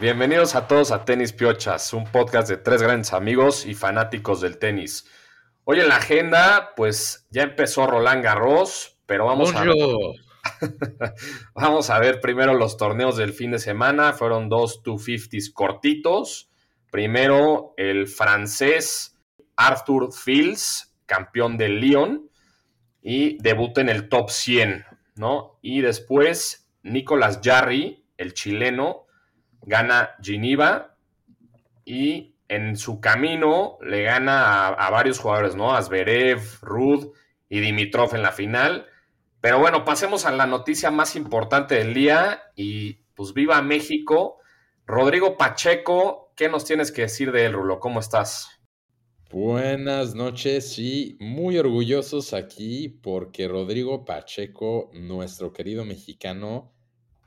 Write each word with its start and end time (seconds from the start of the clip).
Bienvenidos 0.00 0.54
a 0.54 0.68
todos 0.68 0.92
a 0.92 1.04
Tenis 1.04 1.32
Piochas, 1.32 1.92
un 1.92 2.04
podcast 2.04 2.48
de 2.48 2.56
tres 2.56 2.80
grandes 2.80 3.12
amigos 3.12 3.66
y 3.66 3.74
fanáticos 3.74 4.40
del 4.40 4.58
tenis. 4.58 5.10
Hoy 5.64 5.80
en 5.80 5.88
la 5.88 5.96
agenda, 5.96 6.72
pues 6.76 7.26
ya 7.30 7.42
empezó 7.42 7.84
Roland 7.84 8.22
Garros, 8.22 8.96
pero 9.06 9.26
vamos 9.26 9.52
a, 9.56 9.64
vamos 11.54 11.90
a 11.90 11.98
ver 11.98 12.20
primero 12.20 12.54
los 12.54 12.76
torneos 12.76 13.16
del 13.16 13.32
fin 13.32 13.50
de 13.50 13.58
semana. 13.58 14.12
Fueron 14.12 14.48
dos 14.48 14.84
250s 14.84 15.52
cortitos. 15.52 16.48
Primero 16.92 17.74
el 17.76 18.06
francés 18.06 19.18
Arthur 19.56 20.12
Fields, 20.12 20.94
campeón 21.06 21.56
del 21.56 21.80
Lyon, 21.80 22.30
y 23.02 23.36
debuta 23.42 23.80
en 23.80 23.88
el 23.88 24.08
top 24.08 24.30
100, 24.30 24.84
¿no? 25.16 25.58
Y 25.60 25.80
después 25.80 26.70
Nicolas 26.84 27.40
Jarry, 27.42 28.06
el 28.16 28.32
chileno, 28.32 29.07
gana 29.62 30.10
Geneva 30.22 30.96
y 31.84 32.36
en 32.48 32.76
su 32.76 33.00
camino 33.00 33.78
le 33.82 34.02
gana 34.02 34.68
a, 34.68 34.90
varios 34.90 35.18
jugadores, 35.18 35.54
¿no? 35.54 35.74
Asberev, 35.74 36.40
Rud 36.62 37.12
y 37.48 37.60
Dimitrov 37.60 38.14
en 38.14 38.22
la 38.22 38.32
final. 38.32 38.86
Pero 39.40 39.58
bueno, 39.58 39.84
pasemos 39.84 40.24
a 40.24 40.32
la 40.32 40.46
noticia 40.46 40.90
más 40.90 41.14
importante 41.14 41.76
del 41.76 41.94
día 41.94 42.42
y 42.56 43.04
pues 43.14 43.34
viva 43.34 43.60
México. 43.62 44.38
Rodrigo 44.86 45.36
Pacheco, 45.36 46.32
¿qué 46.34 46.48
nos 46.48 46.64
tienes 46.64 46.90
que 46.90 47.02
decir 47.02 47.30
de 47.30 47.44
él, 47.44 47.52
Rulo? 47.52 47.78
¿Cómo 47.78 48.00
estás? 48.00 48.58
Buenas 49.30 50.14
noches 50.14 50.78
y 50.78 51.18
muy 51.20 51.58
orgullosos 51.58 52.32
aquí 52.32 52.88
porque 52.88 53.46
Rodrigo 53.46 54.06
Pacheco, 54.06 54.90
nuestro 54.94 55.52
querido 55.52 55.84
mexicano, 55.84 56.72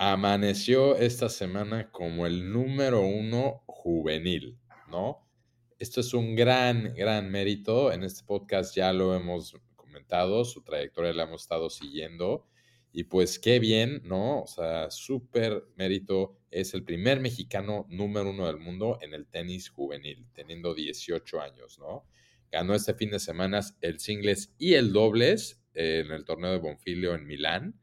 amaneció 0.04 0.98
esta 0.98 1.30
semana 1.30 1.92
como 1.92 2.26
el 2.26 2.52
número 2.52 3.02
uno 3.02 3.62
juvenil, 3.68 4.58
¿no? 4.90 5.30
Esto 5.78 6.02
es 6.02 6.16
un 6.16 6.36
gran, 6.36 6.96
gran 6.96 7.30
mérito. 7.30 7.92
En 7.92 8.02
este 8.02 8.24
podcast 8.26 8.76
ya 8.76 8.94
lo 8.94 9.14
hemos 9.14 9.56
comentado, 9.76 10.44
su 10.44 10.64
trayectoria 10.64 11.14
la 11.14 11.26
hemos 11.26 11.44
estado 11.44 11.70
siguiendo. 11.70 12.48
Y 12.92 13.04
pues 13.04 13.38
qué 13.38 13.60
bien, 13.60 14.02
¿no? 14.04 14.42
O 14.42 14.48
sea, 14.48 14.90
súper 14.90 15.66
mérito. 15.76 16.36
Es 16.50 16.74
el 16.74 16.84
primer 16.84 17.20
mexicano 17.20 17.86
número 17.88 18.32
uno 18.32 18.48
del 18.48 18.58
mundo 18.58 18.98
en 19.02 19.14
el 19.14 19.28
tenis 19.28 19.70
juvenil, 19.70 20.26
teniendo 20.34 20.74
18 20.74 21.42
años, 21.42 21.78
¿no? 21.78 22.08
Ganó 22.52 22.74
este 22.74 22.96
fin 22.96 23.12
de 23.12 23.20
semana 23.20 23.60
el 23.82 24.00
singles 24.00 24.56
y 24.58 24.74
el 24.74 24.94
dobles 24.94 25.62
en 25.76 26.10
el 26.10 26.26
torneo 26.26 26.54
de 26.54 26.58
Bonfilio 26.58 27.14
en 27.14 27.28
Milán 27.28 27.81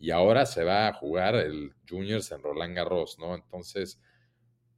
y 0.00 0.10
ahora 0.10 0.46
se 0.46 0.64
va 0.64 0.88
a 0.88 0.92
jugar 0.94 1.36
el 1.36 1.74
Juniors 1.88 2.32
en 2.32 2.42
Roland 2.42 2.74
Garros, 2.74 3.18
¿no? 3.18 3.34
Entonces, 3.34 4.00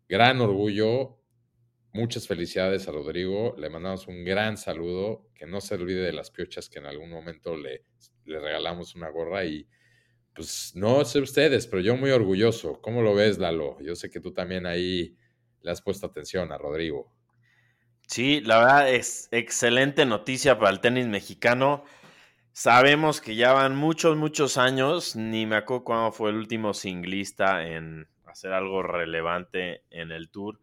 gran 0.09 0.41
orgullo, 0.41 1.21
muchas 1.93 2.27
felicidades 2.27 2.89
a 2.89 2.93
Rodrigo, 2.93 3.55
le 3.57 3.71
mandamos 3.71 4.09
un 4.09 4.25
gran 4.25 4.57
saludo, 4.57 5.29
que 5.35 5.47
no 5.47 5.61
se 5.61 5.77
olvide 5.77 6.03
de 6.03 6.13
las 6.13 6.33
piochas 6.33 6.69
que 6.69 6.81
en 6.81 6.87
algún 6.87 7.09
momento 7.09 7.57
le, 7.57 7.85
le 8.25 8.41
regalamos 8.41 8.97
una 8.97 9.11
gorra 9.11 9.45
y 9.45 9.69
pues 10.35 10.73
no 10.75 11.05
sé 11.05 11.21
ustedes, 11.21 11.69
pero 11.69 11.83
yo 11.83 11.97
muy 11.97 12.11
orgulloso. 12.11 12.81
¿Cómo 12.81 13.03
lo 13.03 13.15
ves, 13.15 13.39
Lalo? 13.39 13.79
Yo 13.81 13.95
sé 13.95 14.11
que 14.11 14.19
tú 14.19 14.33
también 14.33 14.67
ahí 14.67 15.17
le 15.61 15.71
has 15.71 15.83
puesto 15.83 16.07
atención 16.07 16.51
a 16.51 16.59
Rodrigo. 16.59 17.15
Sí, 18.09 18.41
la 18.41 18.59
verdad 18.59 18.91
es 18.93 19.29
excelente 19.31 20.05
noticia 20.05 20.59
para 20.59 20.71
el 20.71 20.81
tenis 20.81 21.07
mexicano. 21.07 21.85
Sabemos 22.55 23.23
que 23.23 23.35
ya 23.35 23.55
van 23.55 23.75
muchos, 23.75 24.15
muchos 24.19 24.59
años. 24.59 25.17
Ni 25.17 25.47
me 25.47 25.57
acuerdo 25.57 25.85
cuándo 25.85 26.13
fue 26.13 26.31
el 26.31 26.37
último 26.37 26.75
singlista 26.75 27.67
en 27.67 28.07
hacer 28.27 28.53
algo 28.53 28.83
relevante 28.83 29.85
en 29.89 30.13
el 30.13 30.29
tour. 30.29 30.61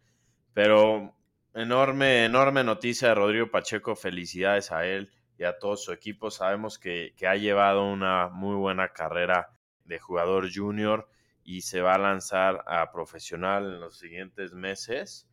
Pero 0.54 1.16
enorme, 1.56 2.26
enorme 2.26 2.64
noticia 2.64 3.10
de 3.10 3.16
Rodrigo 3.16 3.50
Pacheco. 3.50 3.96
Felicidades 3.96 4.72
a 4.72 4.86
él 4.86 5.10
y 5.40 5.46
a 5.46 5.58
todo 5.58 5.78
su 5.78 5.92
equipo. 5.92 6.30
Sabemos 6.30 6.78
que, 6.78 7.16
que 7.18 7.26
ha 7.26 7.36
llevado 7.36 7.84
una 7.92 8.30
muy 8.30 8.56
buena 8.56 8.90
carrera 8.90 9.50
de 9.84 9.98
jugador 9.98 10.48
junior 10.54 11.10
y 11.44 11.62
se 11.62 11.82
va 11.82 11.96
a 11.96 12.00
lanzar 12.00 12.64
a 12.68 12.92
profesional 12.92 13.66
en 13.66 13.80
los 13.80 13.98
siguientes 13.98 14.54
meses. 14.54 15.28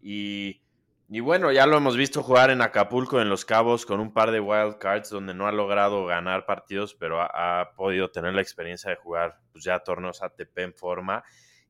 Y 0.00 0.62
y 1.08 1.20
bueno, 1.20 1.52
ya 1.52 1.66
lo 1.66 1.76
hemos 1.76 1.96
visto 1.96 2.22
jugar 2.22 2.50
en 2.50 2.62
Acapulco, 2.62 3.20
en 3.20 3.28
Los 3.28 3.44
Cabos, 3.44 3.86
con 3.86 4.00
un 4.00 4.12
par 4.12 4.32
de 4.32 4.40
wild 4.40 4.78
cards 4.78 5.10
donde 5.10 5.34
no 5.34 5.46
ha 5.46 5.52
logrado 5.52 6.04
ganar 6.04 6.46
partidos, 6.46 6.94
pero 6.94 7.20
ha, 7.20 7.72
podido 7.76 8.10
tener 8.10 8.34
la 8.34 8.42
experiencia 8.42 8.90
de 8.90 8.96
jugar 8.96 9.38
pues, 9.52 9.64
ya 9.64 9.78
torneos 9.78 10.22
ATP 10.22 10.58
en 10.58 10.74
forma. 10.74 11.22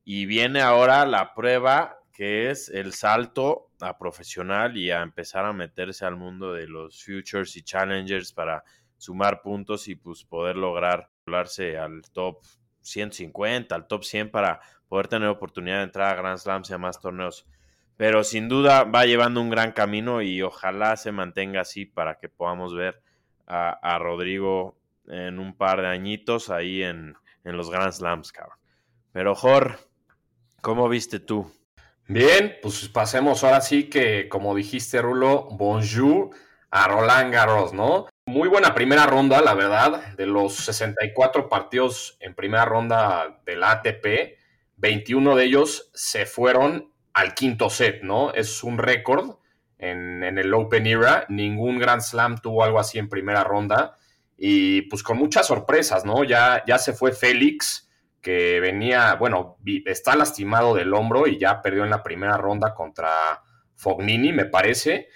Y 0.05 0.25
viene 0.25 0.63
ahora 0.63 1.05
la 1.05 1.35
prueba 1.35 1.99
que 2.17 2.49
es 2.51 2.71
el 2.71 2.95
salto 2.95 3.73
a 3.79 3.99
profesional 3.99 4.75
y 4.79 4.91
a 4.91 5.03
empezar 5.03 5.45
a 5.45 5.53
meterse 5.53 6.07
al 6.07 6.17
mundo 6.17 6.55
de 6.55 6.67
los 6.67 7.05
futures 7.05 7.55
y 7.57 7.63
challengers 7.63 8.33
para 8.33 8.65
sumar 8.97 9.43
puntos 9.43 9.87
y 9.89 9.97
pues 9.97 10.25
poder 10.25 10.57
lograr 10.57 11.11
hablarse 11.27 11.77
al 11.77 12.01
top 12.15 12.39
150, 12.81 13.75
al 13.75 13.87
top 13.87 14.03
100 14.03 14.31
para 14.31 14.61
poder 14.89 15.09
tener 15.09 15.29
oportunidad 15.29 15.79
de 15.79 15.85
entrar 15.85 16.15
a 16.15 16.17
Grand 16.17 16.39
Slams 16.39 16.71
y 16.71 16.73
a 16.73 16.79
más 16.79 16.99
torneos 16.99 17.47
pero 17.97 18.25
sin 18.25 18.49
duda 18.49 18.85
va 18.85 19.07
llevando 19.07 19.41
un 19.41 19.51
gran 19.51 19.73
camino 19.73 20.23
y 20.23 20.43
ojalá 20.43 20.97
se 20.97 21.13
mantenga 21.13 21.63
así 21.63 21.87
para 21.87 22.19
que 22.19 22.29
podamos 22.29 22.75
ver 22.75 23.03
a, 23.47 23.99
Rodrigo 23.99 24.77
en 25.07 25.39
un 25.39 25.57
par 25.57 25.81
de 25.81 25.89
añitos 25.89 26.51
ahí 26.51 26.83
en, 26.83 27.17
los 27.45 27.71
Grand 27.71 27.93
Slams, 27.93 28.33
cabrón. 28.33 28.59
Pero 29.13 29.37
Jor, 29.37 29.79
¿cómo 30.61 30.89
viste 30.89 31.21
tú? 31.21 31.51
Bien, 32.09 32.57
pues 32.61 32.89
pasemos 32.89 33.45
ahora 33.45 33.61
sí 33.61 33.89
que, 33.89 34.29
como 34.29 34.55
dijiste, 34.55 35.01
Rulo, 35.01 35.49
bonjour 35.53 36.31
a 36.71 36.89
Roland 36.89 37.33
Garros, 37.33 37.73
¿no? 37.73 38.07
Muy 38.27 38.49
buena 38.49 38.75
primera 38.75 39.07
ronda, 39.07 39.41
la 39.41 39.55
verdad. 39.55 40.17
De 40.17 40.27
los 40.27 40.57
64 40.57 41.49
partidos 41.49 42.17
en 42.19 42.35
primera 42.35 42.65
ronda 42.65 43.41
del 43.47 43.63
ATP, 43.63 44.39
21 44.77 45.37
de 45.37 45.45
ellos 45.45 45.91
se 45.95 46.27
fueron 46.27 46.93
al 47.17 47.33
quinto 47.33 47.71
set, 47.71 48.03
¿no? 48.03 48.35
Es 48.35 48.63
un 48.63 48.77
récord 48.77 49.39
en, 49.79 50.23
el 50.23 50.53
Open 50.53 50.87
Era. 50.87 51.25
Ningún 51.31 51.79
Grand 51.79 52.03
Slam 52.03 52.37
tuvo 52.37 52.63
algo 52.63 52.79
así 52.79 52.99
en 52.99 53.09
primera 53.09 53.43
ronda. 53.43 53.97
Y 54.37 54.83
pues 54.83 55.03
con 55.03 55.17
muchas 55.17 55.47
sorpresas, 55.47 56.05
¿no? 56.05 56.25
Ya, 56.25 56.63
ya 56.67 56.77
se 56.77 56.93
fue 56.93 57.13
Félix, 57.13 57.91
que 58.21 58.61
venía, 58.61 59.15
bueno, 59.15 59.57
está 59.87 60.15
lastimado 60.15 60.75
del 60.75 60.93
hombro 60.93 61.27
y 61.27 61.39
ya 61.39 61.63
perdió 61.63 61.85
en 61.85 61.91
la 61.91 62.03
primera 62.03 62.37
ronda 62.37 62.75
contra 62.75 63.43
Fognini, 63.77 64.35
me 64.35 64.45
parece. 64.45 65.09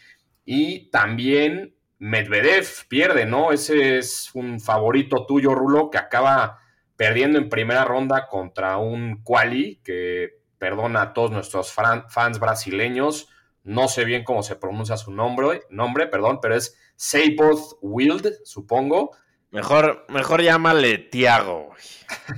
Y 0.47 0.91
también 0.91 1.77
Medvedev 1.99 2.67
pierde, 2.89 3.27
¿no? 3.27 3.53
Ese 3.53 3.99
es 3.99 4.31
un 4.33 4.59
favorito 4.59 5.27
tuyo, 5.27 5.55
Rulo, 5.55 5.91
que 5.91 5.99
acaba 5.99 6.61
perdiendo 6.97 7.39
en 7.39 7.51
primera 7.51 7.85
ronda 7.85 8.27
contra 8.27 8.79
un 8.79 9.23
Quali, 9.23 9.83
que 9.85 10.40
perdona 10.61 11.03
a 11.03 11.13
todos 11.15 11.33
nuestros 11.33 11.73
fans 11.73 12.39
brasileños, 12.39 13.29
no 13.65 13.89
sé 13.89 14.05
bien 14.05 14.25
cómo 14.25 14.43
se 14.43 14.57
pronuncia 14.57 14.97
su 14.99 15.11
nombre, 15.11 15.63
nombre 15.71 16.07
perdón, 16.07 16.39
pero 16.41 16.55
es 16.55 16.79
Seiboth 16.97 17.79
Wild, 17.81 18.45
supongo. 18.45 19.17
Mejor, 19.51 20.05
mejor 20.11 20.43
llámale 20.43 20.99
Tiago. 20.99 21.71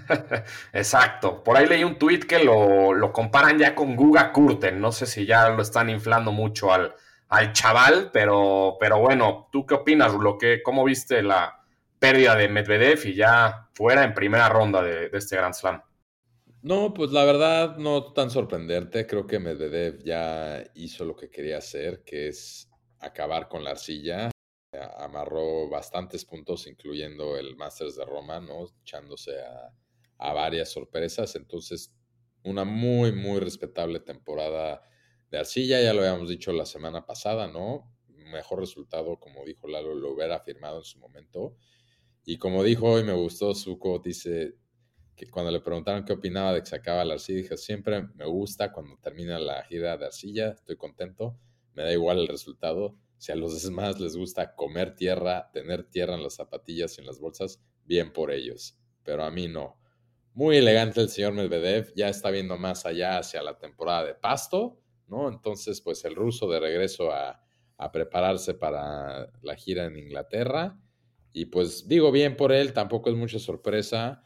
Exacto. 0.72 1.42
Por 1.42 1.57
ahí 1.57 1.66
leí 1.66 1.84
un 1.84 1.98
tweet 1.98 2.21
que 2.21 2.42
lo, 2.42 3.13
comparan 3.13 3.59
ya 3.59 3.74
con 3.74 3.97
Guga 3.97 4.33
Kurten. 4.33 4.80
No 4.80 4.92
sé 4.92 5.07
si 5.07 5.27
ya 5.27 5.51
lo 5.51 5.60
están 5.60 5.91
inflando 5.91 6.33
mucho 6.33 6.72
al, 6.72 6.95
al 7.28 7.53
chaval, 7.53 8.10
pero, 8.13 8.77
pero 8.80 8.98
bueno, 8.98 9.48
¿tú 9.53 9.66
qué 9.66 9.74
opinas, 9.74 10.13
Rulo? 10.13 10.39
¿Cómo 10.65 10.84
viste 10.84 11.22
la 11.22 11.60
pérdida 11.98 12.34
de 12.34 12.48
Medvedev 12.48 13.04
y 13.04 13.15
ya 13.15 13.69
fuera 13.74 14.04
en 14.04 14.15
primera 14.15 14.48
ronda 14.48 14.80
de, 14.80 15.10
de 15.10 15.19
este 15.19 15.36
Grand 15.36 15.54
Slam? 15.54 15.83
No, 16.62 16.94
pues 16.94 17.10
la 17.10 17.24
verdad 17.24 17.76
no 17.78 18.12
tan 18.12 18.30
sorprendente. 18.30 19.04
Creo 19.06 19.26
que 19.26 19.41
Medvedev 19.41 20.03
ya 20.04 20.62
hizo 20.74 21.04
lo 21.04 21.16
que 21.16 21.28
quería 21.28 21.59
hacer, 21.59 22.04
que 22.04 22.28
es 22.28 22.68
acabar 23.00 23.48
con 23.48 23.64
la 23.64 23.70
arcilla. 23.72 24.30
Amarró 24.98 25.68
bastantes 25.68 26.24
puntos, 26.24 26.68
incluyendo 26.68 27.36
el 27.36 27.56
Masters 27.56 27.97
de 27.97 28.04
Roma, 28.04 28.41
¿no? 28.41 28.66
Echándose 28.82 29.41
a, 29.42 29.74
a 30.18 30.32
varias 30.32 30.70
sorpresas. 30.70 31.34
Entonces, 31.34 31.92
una 32.44 32.64
muy, 32.64 33.10
muy 33.10 33.41
respetable 33.41 33.98
temporada 33.98 34.82
de 35.30 35.38
arcilla. 35.38 35.80
Ya 35.82 35.92
lo 35.92 36.03
habíamos 36.03 36.28
dicho 36.28 36.53
la 36.53 36.64
semana 36.64 37.04
pasada, 37.04 37.48
¿no? 37.48 37.92
Mejor 38.06 38.60
resultado, 38.60 39.18
como 39.18 39.44
dijo 39.44 39.66
Lalo, 39.66 39.97
lo 39.97 40.12
hubiera 40.12 40.38
firmado 40.38 40.78
en 40.78 40.84
su 40.84 41.00
momento. 41.00 41.56
Y 42.24 42.38
como 42.38 42.62
dijo 42.62 42.86
hoy, 42.92 43.03
me 43.03 43.14
gustó 43.14 43.53
su 43.54 43.80
dice, 44.04 44.54
que 45.16 45.30
cuando 45.30 45.50
le 45.50 45.60
preguntaron 45.60 46.04
qué 46.04 46.12
opinaba 46.12 46.53
de 46.54 46.60
que 46.60 46.66
se 46.66 46.76
acaba 46.76 47.04
la 47.04 47.14
arcilla, 47.14 47.38
dije, 47.42 47.56
siempre 47.56 48.03
me 48.14 48.26
gusta 48.26 48.72
cuando 48.72 48.97
termina 48.98 49.38
la 49.38 49.62
gira 49.64 49.97
de 49.97 50.06
arcilla, 50.06 50.50
estoy 50.50 50.76
contento, 50.76 51.38
me 51.74 51.82
da 51.84 51.92
igual 51.92 52.18
el 52.18 52.28
resultado. 52.28 52.97
Si 53.18 53.30
a 53.32 53.36
los 53.36 53.62
demás 53.62 54.00
les 54.00 54.16
gusta 54.16 54.54
comer 54.54 54.94
tierra, 54.97 55.50
tener 55.53 55.84
tierra 55.84 56.14
en 56.14 56.22
las 56.22 56.34
zapatillas 56.34 56.98
y 56.98 57.03
en 57.03 57.06
las 57.06 57.20
bolsas, 57.20 57.62
bien 57.84 58.12
por 58.12 58.30
ellos, 58.32 58.78
pero 59.04 59.24
a 59.24 59.30
mí 59.30 59.48
no. 59.48 59.78
muy 60.34 60.56
elegante 60.56 61.00
el 61.00 61.09
señor 61.10 61.34
Medvedev, 61.34 61.92
ya 61.94 62.09
está 62.09 62.30
viendo 62.30 62.56
más 62.56 62.86
allá 62.86 63.18
hacia 63.18 63.42
la 63.42 63.59
temporada 63.59 64.04
de 64.04 64.14
pasto, 64.14 64.80
¿no? 65.09 65.28
Entonces, 65.28 65.80
pues 65.82 66.04
el 66.04 66.14
ruso 66.14 66.48
de 66.50 66.59
regreso 66.60 67.12
a, 67.12 67.42
a 67.76 67.92
prepararse 67.92 68.54
para 68.54 69.30
la 69.42 69.56
gira 69.56 69.84
en 69.86 69.98
Inglaterra. 69.98 70.78
Y 71.32 71.47
pues 71.47 71.86
digo 71.88 72.12
bien 72.12 72.36
por 72.36 72.53
él, 72.53 72.72
tampoco 72.72 73.10
es 73.10 73.16
mucha 73.16 73.38
sorpresa. 73.38 74.22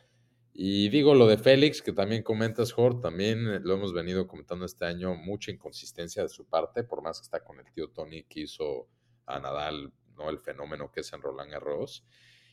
Y 0.59 0.89
digo 0.89 1.15
lo 1.15 1.27
de 1.27 1.37
Félix, 1.37 1.83
que 1.83 1.93
también 1.93 2.23
comentas, 2.23 2.73
Jorge, 2.73 3.01
también 3.03 3.63
lo 3.63 3.75
hemos 3.75 3.93
venido 3.93 4.27
comentando 4.27 4.65
este 4.65 4.87
año, 4.87 5.15
mucha 5.15 5.51
inconsistencia 5.51 6.23
de 6.23 6.31
su 6.31 6.47
parte, 6.47 6.83
por 6.83 7.03
más 7.03 7.21
que 7.21 7.25
está 7.25 7.45
con 7.45 7.59
el 7.59 7.71
tío 7.71 7.91
Tony 7.91 8.23
que 8.23 8.41
hizo 8.41 8.89
a 9.27 9.39
Nadal, 9.39 9.93
¿no? 10.17 10.31
El 10.31 10.39
fenómeno 10.39 10.91
que 10.91 11.01
es 11.01 11.13
en 11.13 11.21
Roland 11.21 11.51
Garros. 11.51 12.07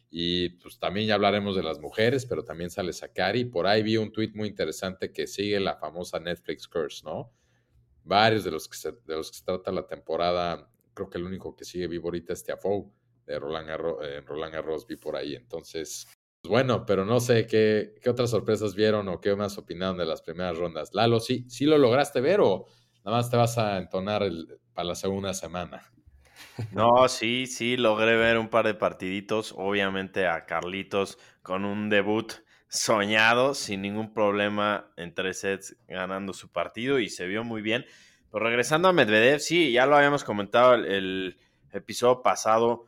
Y 0.09 0.49
pues 0.49 0.79
también 0.79 1.07
ya 1.07 1.15
hablaremos 1.15 1.55
de 1.55 1.63
las 1.63 1.79
mujeres, 1.79 2.25
pero 2.25 2.43
también 2.43 2.69
sale 2.69 2.91
Sakari. 2.91 3.45
Por 3.45 3.67
ahí 3.67 3.83
vi 3.83 3.95
un 3.95 4.11
tweet 4.11 4.31
muy 4.35 4.49
interesante 4.49 5.13
que 5.13 5.25
sigue 5.25 5.61
la 5.61 5.77
famosa 5.77 6.19
Netflix 6.19 6.67
Curse, 6.67 7.05
¿no? 7.05 7.31
Varios 8.03 8.43
de 8.43 8.51
los 8.51 8.67
que 8.67 8.75
se, 8.75 8.91
de 8.91 9.15
los 9.15 9.31
que 9.31 9.37
se 9.37 9.45
trata 9.45 9.71
la 9.71 9.87
temporada, 9.87 10.69
creo 10.93 11.09
que 11.09 11.19
el 11.19 11.23
único 11.23 11.55
que 11.55 11.63
sigue 11.63 11.87
vivo 11.87 12.09
ahorita 12.09 12.33
es 12.33 12.43
Tiafoe 12.43 12.83
de 13.25 13.39
Roland 13.39 13.69
Garros, 13.69 14.05
eh, 14.05 14.19
Roland 14.19 14.53
Garros 14.53 14.85
vi 14.85 14.97
por 14.97 15.15
ahí. 15.15 15.35
Entonces, 15.35 16.05
bueno, 16.47 16.85
pero 16.85 17.05
no 17.05 17.19
sé 17.19 17.47
qué, 17.47 17.95
otras 18.05 18.29
sorpresas 18.29 18.75
vieron 18.75 19.07
o 19.07 19.21
qué 19.21 19.35
más 19.35 19.57
opinaron 19.57 19.97
de 19.97 20.05
las 20.05 20.21
primeras 20.21 20.57
rondas. 20.57 20.89
Lalo, 20.93 21.19
¿sí, 21.19 21.45
sí 21.49 21.65
lo 21.65 21.77
lograste 21.77 22.19
ver 22.19 22.41
o 22.41 22.65
nada 23.05 23.17
más 23.17 23.29
te 23.29 23.37
vas 23.37 23.57
a 23.57 23.77
entonar 23.77 24.23
para 24.73 24.89
la 24.89 24.95
segunda 24.95 25.33
semana? 25.33 25.89
No, 26.71 27.07
sí, 27.07 27.47
sí, 27.47 27.77
logré 27.77 28.15
ver 28.17 28.37
un 28.37 28.49
par 28.49 28.65
de 28.65 28.73
partiditos. 28.73 29.53
Obviamente 29.57 30.27
a 30.27 30.45
Carlitos 30.45 31.17
con 31.41 31.65
un 31.65 31.89
debut 31.89 32.33
soñado, 32.67 33.53
sin 33.53 33.81
ningún 33.81 34.13
problema 34.13 34.91
en 34.97 35.13
tres 35.13 35.39
sets 35.39 35.77
ganando 35.87 36.33
su 36.33 36.51
partido 36.51 36.99
y 36.99 37.09
se 37.09 37.25
vio 37.25 37.43
muy 37.43 37.61
bien. 37.61 37.85
Pero 38.31 38.45
regresando 38.45 38.87
a 38.87 38.93
Medvedev, 38.93 39.39
sí, 39.39 39.71
ya 39.71 39.85
lo 39.85 39.95
habíamos 39.95 40.23
comentado 40.23 40.73
el 40.73 41.39
episodio 41.71 42.21
pasado, 42.21 42.85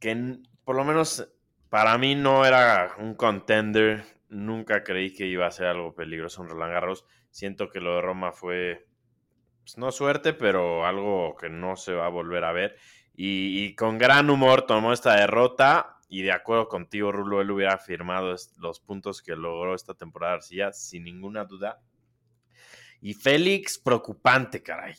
que 0.00 0.38
por 0.64 0.76
lo 0.76 0.84
menos 0.84 1.28
para 1.74 1.98
mí 1.98 2.14
no 2.14 2.46
era 2.46 2.94
un 3.00 3.16
contender. 3.16 4.04
Nunca 4.28 4.84
creí 4.84 5.12
que 5.12 5.26
iba 5.26 5.44
a 5.44 5.50
ser 5.50 5.66
algo 5.66 5.92
peligroso 5.92 6.40
en 6.40 6.48
Roland 6.48 6.72
Garros. 6.72 7.04
Siento 7.32 7.68
que 7.68 7.80
lo 7.80 7.96
de 7.96 8.00
Roma 8.00 8.30
fue, 8.30 8.86
pues, 9.58 9.76
no 9.76 9.90
suerte, 9.90 10.34
pero 10.34 10.86
algo 10.86 11.34
que 11.34 11.50
no 11.50 11.74
se 11.74 11.92
va 11.92 12.06
a 12.06 12.10
volver 12.10 12.44
a 12.44 12.52
ver. 12.52 12.76
Y, 13.16 13.74
con 13.74 13.98
gran 13.98 14.30
humor 14.30 14.66
tomó 14.66 14.92
esta 14.92 15.16
derrota. 15.16 15.96
Y 16.08 16.22
de 16.22 16.30
acuerdo 16.30 16.68
contigo, 16.68 17.10
Rulo, 17.10 17.40
él 17.40 17.50
hubiera 17.50 17.76
firmado 17.76 18.36
los 18.58 18.78
puntos 18.78 19.20
que 19.20 19.34
logró 19.34 19.74
esta 19.74 19.94
temporada 19.94 20.34
Arcilla, 20.34 20.72
sin 20.72 21.02
ninguna 21.02 21.44
duda. 21.44 21.80
Y 23.00 23.14
Félix, 23.14 23.80
preocupante, 23.80 24.62
caray. 24.62 24.94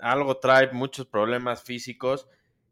Algo 0.00 0.36
trae 0.36 0.70
muchos 0.70 1.06
problemas 1.06 1.64
físicos. 1.64 2.28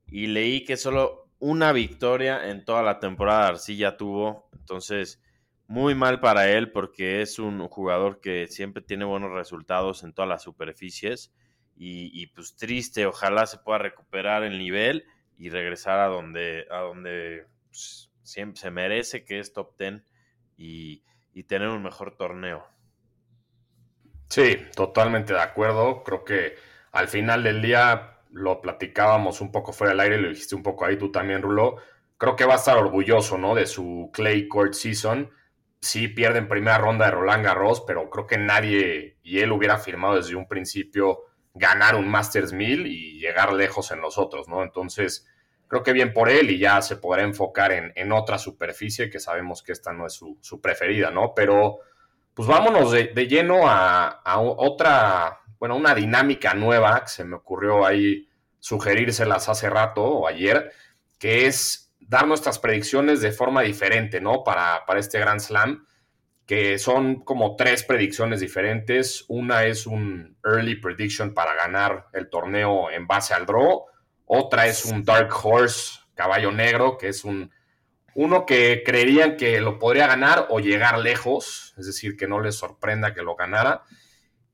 Y 0.06 0.28
leí 0.28 0.62
que 0.64 0.76
solo 0.76 1.27
una 1.38 1.72
victoria 1.72 2.48
en 2.50 2.64
toda 2.64 2.82
la 2.82 2.98
temporada 2.98 3.48
Arcilla 3.48 3.96
tuvo. 3.96 4.48
Entonces, 4.52 5.22
muy 5.66 5.94
mal 5.94 6.20
para 6.20 6.50
él 6.50 6.72
porque 6.72 7.22
es 7.22 7.38
un 7.38 7.66
jugador 7.68 8.20
que 8.20 8.48
siempre 8.48 8.82
tiene 8.82 9.04
buenos 9.04 9.30
resultados 9.32 10.02
en 10.02 10.12
todas 10.12 10.28
las 10.28 10.42
superficies. 10.42 11.32
Y, 11.80 12.26
pues 12.28 12.56
triste, 12.56 13.06
ojalá 13.06 13.46
se 13.46 13.58
pueda 13.58 13.78
recuperar 13.78 14.42
el 14.42 14.58
nivel 14.58 15.04
y 15.36 15.48
regresar 15.48 16.00
a 16.00 16.08
donde, 16.08 16.66
a 16.72 16.78
donde 16.78 17.46
pues, 17.68 18.10
siempre 18.24 18.60
se 18.60 18.72
merece, 18.72 19.24
que 19.24 19.38
es 19.38 19.52
top 19.52 19.78
10 19.78 20.02
y, 20.56 21.04
y 21.32 21.44
tener 21.44 21.68
un 21.68 21.84
mejor 21.84 22.16
torneo. 22.16 22.66
Sí, 24.28 24.56
totalmente 24.74 25.34
de 25.34 25.40
acuerdo. 25.40 26.02
Creo 26.02 26.24
que 26.24 26.56
al 26.90 27.06
final 27.06 27.44
del 27.44 27.62
día 27.62 28.17
lo 28.38 28.60
platicábamos 28.60 29.40
un 29.40 29.50
poco 29.50 29.72
fuera 29.72 29.92
del 29.92 30.00
aire, 30.00 30.18
lo 30.18 30.28
dijiste 30.28 30.54
un 30.54 30.62
poco 30.62 30.84
ahí 30.84 30.96
tú 30.96 31.10
también, 31.10 31.42
Rulo. 31.42 31.76
Creo 32.16 32.36
que 32.36 32.44
va 32.44 32.54
a 32.54 32.56
estar 32.56 32.76
orgulloso, 32.76 33.38
¿no? 33.38 33.54
De 33.54 33.66
su 33.66 34.10
Clay 34.12 34.48
Court 34.48 34.74
Season. 34.74 35.30
Sí 35.80 36.08
pierde 36.08 36.38
en 36.38 36.48
primera 36.48 36.78
ronda 36.78 37.06
de 37.06 37.12
Roland 37.12 37.44
Garros, 37.44 37.82
pero 37.86 38.10
creo 38.10 38.26
que 38.26 38.38
nadie 38.38 39.18
y 39.22 39.38
él 39.40 39.52
hubiera 39.52 39.78
firmado 39.78 40.16
desde 40.16 40.34
un 40.34 40.48
principio 40.48 41.20
ganar 41.54 41.94
un 41.94 42.08
Masters 42.08 42.52
1000 42.52 42.86
y 42.86 43.18
llegar 43.20 43.52
lejos 43.52 43.90
en 43.90 44.00
los 44.00 44.18
otros, 44.18 44.48
¿no? 44.48 44.62
Entonces, 44.62 45.26
creo 45.68 45.82
que 45.82 45.92
bien 45.92 46.12
por 46.12 46.30
él 46.30 46.50
y 46.50 46.58
ya 46.58 46.80
se 46.82 46.96
podrá 46.96 47.22
enfocar 47.22 47.72
en, 47.72 47.92
en 47.94 48.12
otra 48.12 48.38
superficie 48.38 49.10
que 49.10 49.20
sabemos 49.20 49.62
que 49.62 49.72
esta 49.72 49.92
no 49.92 50.06
es 50.06 50.14
su, 50.14 50.38
su 50.40 50.60
preferida, 50.60 51.10
¿no? 51.10 51.32
Pero, 51.34 51.78
pues 52.34 52.48
vámonos 52.48 52.92
de, 52.92 53.08
de 53.08 53.26
lleno 53.26 53.68
a, 53.68 54.08
a 54.24 54.40
otra 54.40 55.40
bueno, 55.58 55.76
una 55.76 55.94
dinámica 55.94 56.54
nueva 56.54 57.00
que 57.00 57.08
se 57.08 57.24
me 57.24 57.36
ocurrió 57.36 57.84
ahí 57.84 58.27
sugerírselas 58.60 59.48
hace 59.48 59.70
rato 59.70 60.02
o 60.02 60.26
ayer, 60.26 60.72
que 61.18 61.46
es 61.46 61.92
dar 62.00 62.26
nuestras 62.26 62.58
predicciones 62.58 63.20
de 63.20 63.32
forma 63.32 63.62
diferente, 63.62 64.20
¿no? 64.20 64.44
Para, 64.44 64.84
para 64.86 65.00
este 65.00 65.18
Grand 65.18 65.40
Slam, 65.40 65.86
que 66.46 66.78
son 66.78 67.20
como 67.20 67.56
tres 67.56 67.84
predicciones 67.84 68.40
diferentes. 68.40 69.24
Una 69.28 69.64
es 69.64 69.86
un 69.86 70.36
early 70.44 70.76
prediction 70.76 71.34
para 71.34 71.54
ganar 71.54 72.06
el 72.14 72.30
torneo 72.30 72.90
en 72.90 73.06
base 73.06 73.34
al 73.34 73.44
draw. 73.44 73.84
Otra 74.24 74.66
es 74.66 74.84
un 74.86 75.04
dark 75.04 75.30
horse, 75.42 76.00
caballo 76.14 76.50
negro, 76.50 76.96
que 76.96 77.08
es 77.08 77.24
un 77.24 77.52
uno 78.14 78.46
que 78.46 78.82
creerían 78.84 79.36
que 79.36 79.60
lo 79.60 79.78
podría 79.78 80.08
ganar 80.08 80.48
o 80.50 80.58
llegar 80.58 80.98
lejos, 80.98 81.72
es 81.78 81.86
decir, 81.86 82.16
que 82.16 82.26
no 82.26 82.40
les 82.40 82.56
sorprenda 82.56 83.14
que 83.14 83.22
lo 83.22 83.36
ganara. 83.36 83.84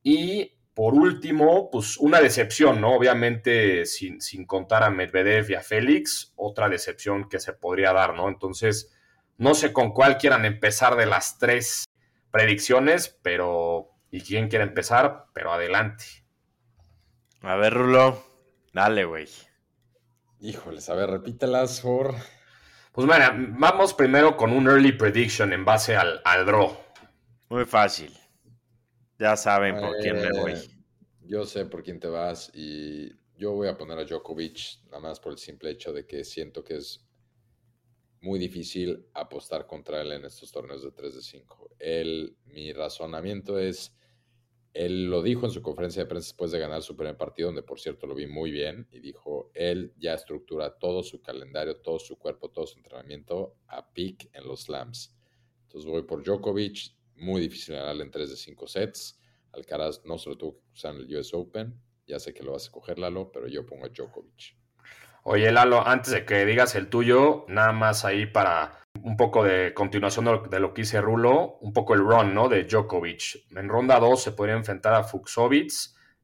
Y 0.03 0.54
por 0.75 0.95
último, 0.95 1.71
pues 1.71 1.97
una 1.99 2.21
decepción, 2.21 2.81
¿no? 2.81 2.95
Obviamente, 2.95 3.87
sin, 3.87 4.21
sin, 4.21 4.45
contar 4.45 4.83
a 4.83 4.91
Medvedev 4.91 5.51
y 5.51 5.55
a 5.55 5.63
Félix, 5.63 6.33
otra 6.35 6.69
decepción 6.69 7.29
que 7.29 7.39
se 7.39 7.53
podría 7.53 7.93
dar, 7.93 8.15
¿no? 8.15 8.29
Entonces, 8.29 8.93
no 9.39 9.55
sé 9.55 9.73
con 9.73 9.93
cuál 9.93 10.19
quieran 10.19 10.45
empezar 10.45 10.97
de 10.97 11.07
las 11.07 11.39
tres 11.39 11.85
predicciones, 12.31 13.17
pero. 13.23 13.91
¿Y 14.11 14.21
quién 14.21 14.49
quiere 14.49 14.65
empezar? 14.65 15.27
Pero 15.33 15.53
adelante. 15.53 16.05
A 17.43 17.57
ver, 17.57 17.75
Rulo, 17.75 18.25
dale, 18.73 19.05
güey. 19.05 19.29
Híjoles, 20.41 20.89
a 20.89 20.95
ver, 20.95 21.11
repítelas, 21.11 21.81
por. 21.81 22.15
Pues 22.93 23.07
mira, 23.09 23.35
vamos 23.37 23.93
primero 23.95 24.37
con 24.37 24.53
un 24.53 24.69
early 24.69 24.93
prediction 24.93 25.53
en 25.53 25.65
base 25.65 25.97
al, 25.97 26.21
al 26.25 26.47
draw. 26.47 26.77
Muy 27.49 27.65
fácil. 27.65 28.17
Ya 29.19 29.37
saben 29.37 29.77
por 29.77 29.97
eh, 29.97 29.99
quién 30.01 30.17
me 30.17 30.31
voy. 30.33 30.74
Yo 31.27 31.47
sé 31.47 31.65
por 31.65 31.83
quién 31.83 31.99
te 31.99 32.09
vas 32.09 32.51
y 32.55 33.11
yo 33.39 33.53
voy 33.53 33.69
a 33.69 33.79
poner 33.79 33.99
a 33.99 34.05
Djokovic, 34.05 34.85
nada 34.87 35.01
más 35.01 35.21
por 35.21 35.33
el 35.33 35.39
simple 35.39 35.71
hecho 35.71 35.91
de 35.91 36.07
que 36.07 36.23
siento 36.23 36.63
que 36.63 36.77
es 36.77 37.03
muy 38.21 38.39
difícil 38.39 39.07
apostar 39.15 39.67
contra 39.67 40.03
él 40.03 40.13
en 40.13 40.27
estos 40.27 40.53
torneos 40.53 40.83
de 40.83 40.93
3 40.93 41.15
de 41.15 41.23
5. 41.23 41.71
Él, 41.79 42.37
mi 42.45 42.75
razonamiento 42.75 43.59
es, 43.59 43.97
él 44.75 45.07
lo 45.07 45.23
dijo 45.23 45.47
en 45.47 45.53
su 45.53 45.63
conferencia 45.63 46.03
de 46.03 46.09
prensa 46.09 46.29
después 46.29 46.53
de 46.53 46.59
ganar 46.59 46.83
su 46.83 46.95
primer 46.95 47.17
partido, 47.17 47.49
donde 47.49 47.63
por 47.63 47.81
cierto 47.81 48.07
lo 48.07 48.15
vi 48.15 48.27
muy 48.27 48.51
bien, 48.51 48.87
y 48.91 49.01
dijo, 49.01 49.51
él 49.55 49.95
ya 49.97 50.13
estructura 50.13 50.79
todo 50.79 51.03
su 51.03 51.23
calendario, 51.23 51.79
todo 51.79 51.99
su 51.99 52.19
cuerpo, 52.19 52.51
todo 52.51 52.67
su 52.67 52.79
entrenamiento 52.79 53.57
a 53.69 53.93
pick 53.95 54.29
en 54.35 54.47
los 54.47 54.65
slams. 54.65 55.17
Entonces 55.63 55.91
voy 55.91 56.03
por 56.03 56.23
Djokovic, 56.23 56.95
muy 57.17 57.41
difícil 57.41 57.77
ganarle 57.77 58.05
en 58.05 58.11
3 58.11 58.29
de 58.29 58.37
5 58.37 58.67
sets. 58.67 59.19
Alcaraz 59.55 60.03
no 60.05 60.19
se 60.19 60.31
lo 60.31 60.37
tuvo 60.37 60.59
que 60.59 60.73
usar 60.73 60.95
en 60.95 61.03
el 61.03 61.17
US 61.17 61.33
Open. 61.35 61.81
Ya 62.07 62.19
sé 62.19 62.35
que 62.35 62.43
lo 62.43 62.53
vas 62.53 62.69
a 62.69 62.73
coger, 62.73 62.99
Lalo, 62.99 63.31
pero 63.33 63.47
yo 63.49 63.65
pongo 63.65 63.87
a 63.87 63.89
Djokovic. 63.89 64.57
Oye, 65.23 65.51
Lalo, 65.53 65.87
antes 65.87 66.13
de 66.13 66.27
que 66.27 66.45
digas 66.45 66.75
el 66.75 66.89
tuyo, 66.89 67.47
nada 67.49 67.73
más 67.73 68.05
ahí 68.05 68.27
para 68.27 68.85
un 69.03 69.17
poco 69.17 69.43
de 69.43 69.73
continuación 69.75 70.27
de 70.51 70.61
lo 70.61 70.75
que 70.75 70.83
hice 70.83 71.01
Rulo, 71.01 71.59
un 71.61 71.73
poco 71.73 71.95
el 71.95 72.01
run, 72.01 72.35
¿no? 72.35 72.49
De 72.49 72.65
Djokovic. 72.65 73.47
En 73.57 73.69
ronda 73.69 73.99
2 73.99 74.23
se 74.23 74.33
podría 74.33 74.55
enfrentar 74.55 74.95
a 74.95 75.05
Fuxovic. 75.05 75.73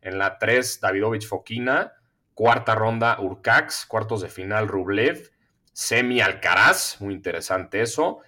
En 0.02 0.18
la 0.18 0.38
3, 0.38 0.80
Davidovich 0.80 1.26
Fokina. 1.26 1.94
Cuarta 2.34 2.74
ronda, 2.74 3.18
Urcax. 3.20 3.86
Cuartos 3.86 4.20
de 4.20 4.28
final, 4.28 4.68
Rublev. 4.68 5.30
Semi 5.72 6.20
Alcaraz, 6.20 7.00
muy 7.00 7.14
interesante 7.14 7.80
eso. 7.80 8.20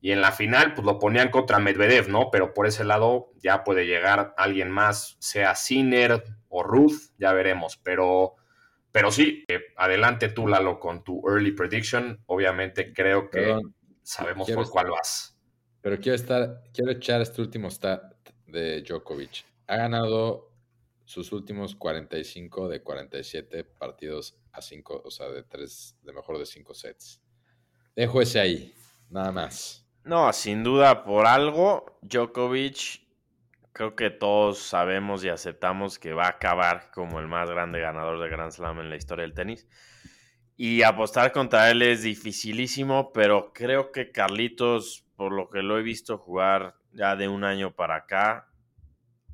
Y 0.00 0.12
en 0.12 0.20
la 0.20 0.30
final, 0.30 0.74
pues 0.74 0.84
lo 0.84 0.98
ponían 0.98 1.30
contra 1.30 1.58
Medvedev, 1.58 2.08
¿no? 2.08 2.30
Pero 2.30 2.54
por 2.54 2.66
ese 2.66 2.84
lado 2.84 3.32
ya 3.42 3.64
puede 3.64 3.86
llegar 3.86 4.34
alguien 4.36 4.70
más, 4.70 5.16
sea 5.18 5.54
Sinner 5.54 6.22
o 6.48 6.62
Ruth, 6.62 7.12
ya 7.18 7.32
veremos. 7.32 7.78
Pero, 7.82 8.36
pero 8.92 9.10
sí, 9.10 9.44
eh, 9.48 9.60
adelante 9.76 10.28
tú, 10.28 10.46
Lalo, 10.46 10.78
con 10.78 11.02
tu 11.02 11.22
early 11.28 11.52
prediction. 11.52 12.22
Obviamente 12.26 12.92
creo 12.92 13.28
que 13.28 13.40
Perdón, 13.40 13.74
sabemos 14.02 14.48
por 14.50 14.70
cuál 14.70 14.90
vas. 14.90 15.36
Pero 15.80 15.98
quiero 15.98 16.14
estar, 16.14 16.62
quiero 16.72 16.92
echar 16.92 17.20
este 17.20 17.40
último 17.40 17.68
stat 17.68 18.02
de 18.46 18.82
Djokovic. 18.82 19.44
Ha 19.66 19.76
ganado 19.76 20.52
sus 21.04 21.32
últimos 21.32 21.74
45 21.74 22.68
de 22.68 22.82
47 22.82 23.64
partidos 23.64 24.36
a 24.52 24.60
5, 24.60 25.02
o 25.04 25.10
sea, 25.10 25.28
de 25.30 25.42
3, 25.42 25.96
de 26.02 26.12
mejor 26.12 26.38
de 26.38 26.46
5 26.46 26.74
sets. 26.74 27.22
Dejo 27.96 28.20
ese 28.20 28.40
ahí, 28.40 28.74
nada 29.08 29.32
más. 29.32 29.87
No, 30.04 30.32
sin 30.32 30.64
duda, 30.64 31.04
por 31.04 31.26
algo, 31.26 31.98
Djokovic, 32.02 33.02
creo 33.72 33.94
que 33.94 34.10
todos 34.10 34.58
sabemos 34.58 35.22
y 35.22 35.28
aceptamos 35.28 35.98
que 35.98 36.12
va 36.12 36.26
a 36.26 36.30
acabar 36.30 36.90
como 36.92 37.20
el 37.20 37.28
más 37.28 37.48
grande 37.50 37.80
ganador 37.80 38.18
de 38.20 38.28
Grand 38.28 38.50
Slam 38.50 38.80
en 38.80 38.90
la 38.90 38.96
historia 38.96 39.22
del 39.22 39.34
tenis. 39.34 39.68
Y 40.56 40.82
apostar 40.82 41.30
contra 41.30 41.70
él 41.70 41.82
es 41.82 42.02
dificilísimo, 42.02 43.12
pero 43.12 43.52
creo 43.52 43.92
que 43.92 44.10
Carlitos, 44.10 45.04
por 45.14 45.32
lo 45.32 45.48
que 45.50 45.62
lo 45.62 45.78
he 45.78 45.82
visto 45.82 46.18
jugar 46.18 46.74
ya 46.92 47.14
de 47.14 47.28
un 47.28 47.44
año 47.44 47.76
para 47.76 47.94
acá, 47.94 48.48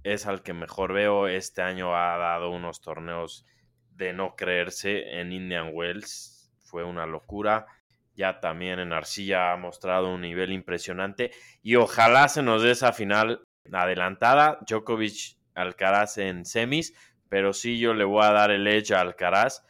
es 0.03 0.27
al 0.27 0.43
que 0.43 0.53
mejor 0.53 0.93
veo. 0.93 1.27
Este 1.27 1.63
año 1.63 1.97
ha 1.97 2.19
dado 2.19 2.51
unos 2.51 2.83
torneos 2.83 3.47
de 3.91 4.13
no 4.13 4.37
creerse 4.37 5.19
en 5.21 5.33
Indian 5.33 5.71
Wells. 5.73 6.53
Fue 6.65 6.85
una 6.85 7.07
locura. 7.07 7.67
Ya 8.15 8.41
también 8.41 8.79
en 8.79 8.93
Arcilla 8.93 9.53
ha 9.53 9.57
mostrado 9.57 10.13
un 10.13 10.21
nivel 10.21 10.53
impresionante. 10.53 11.33
Y 11.63 11.77
ojalá 11.77 12.29
se 12.29 12.43
nos 12.43 12.63
dé 12.63 12.71
esa 12.71 12.93
final 12.93 13.45
adelantada. 13.73 14.59
Djokovic 14.67 15.37
Alcaraz 15.55 16.19
en 16.19 16.45
semis. 16.45 16.95
Pero 17.29 17.53
sí 17.53 17.79
yo 17.79 17.95
le 17.95 18.05
voy 18.05 18.25
a 18.25 18.33
dar 18.33 18.51
el 18.51 18.67
edge 18.67 18.93
a 18.93 19.01
Alcaraz. 19.01 19.65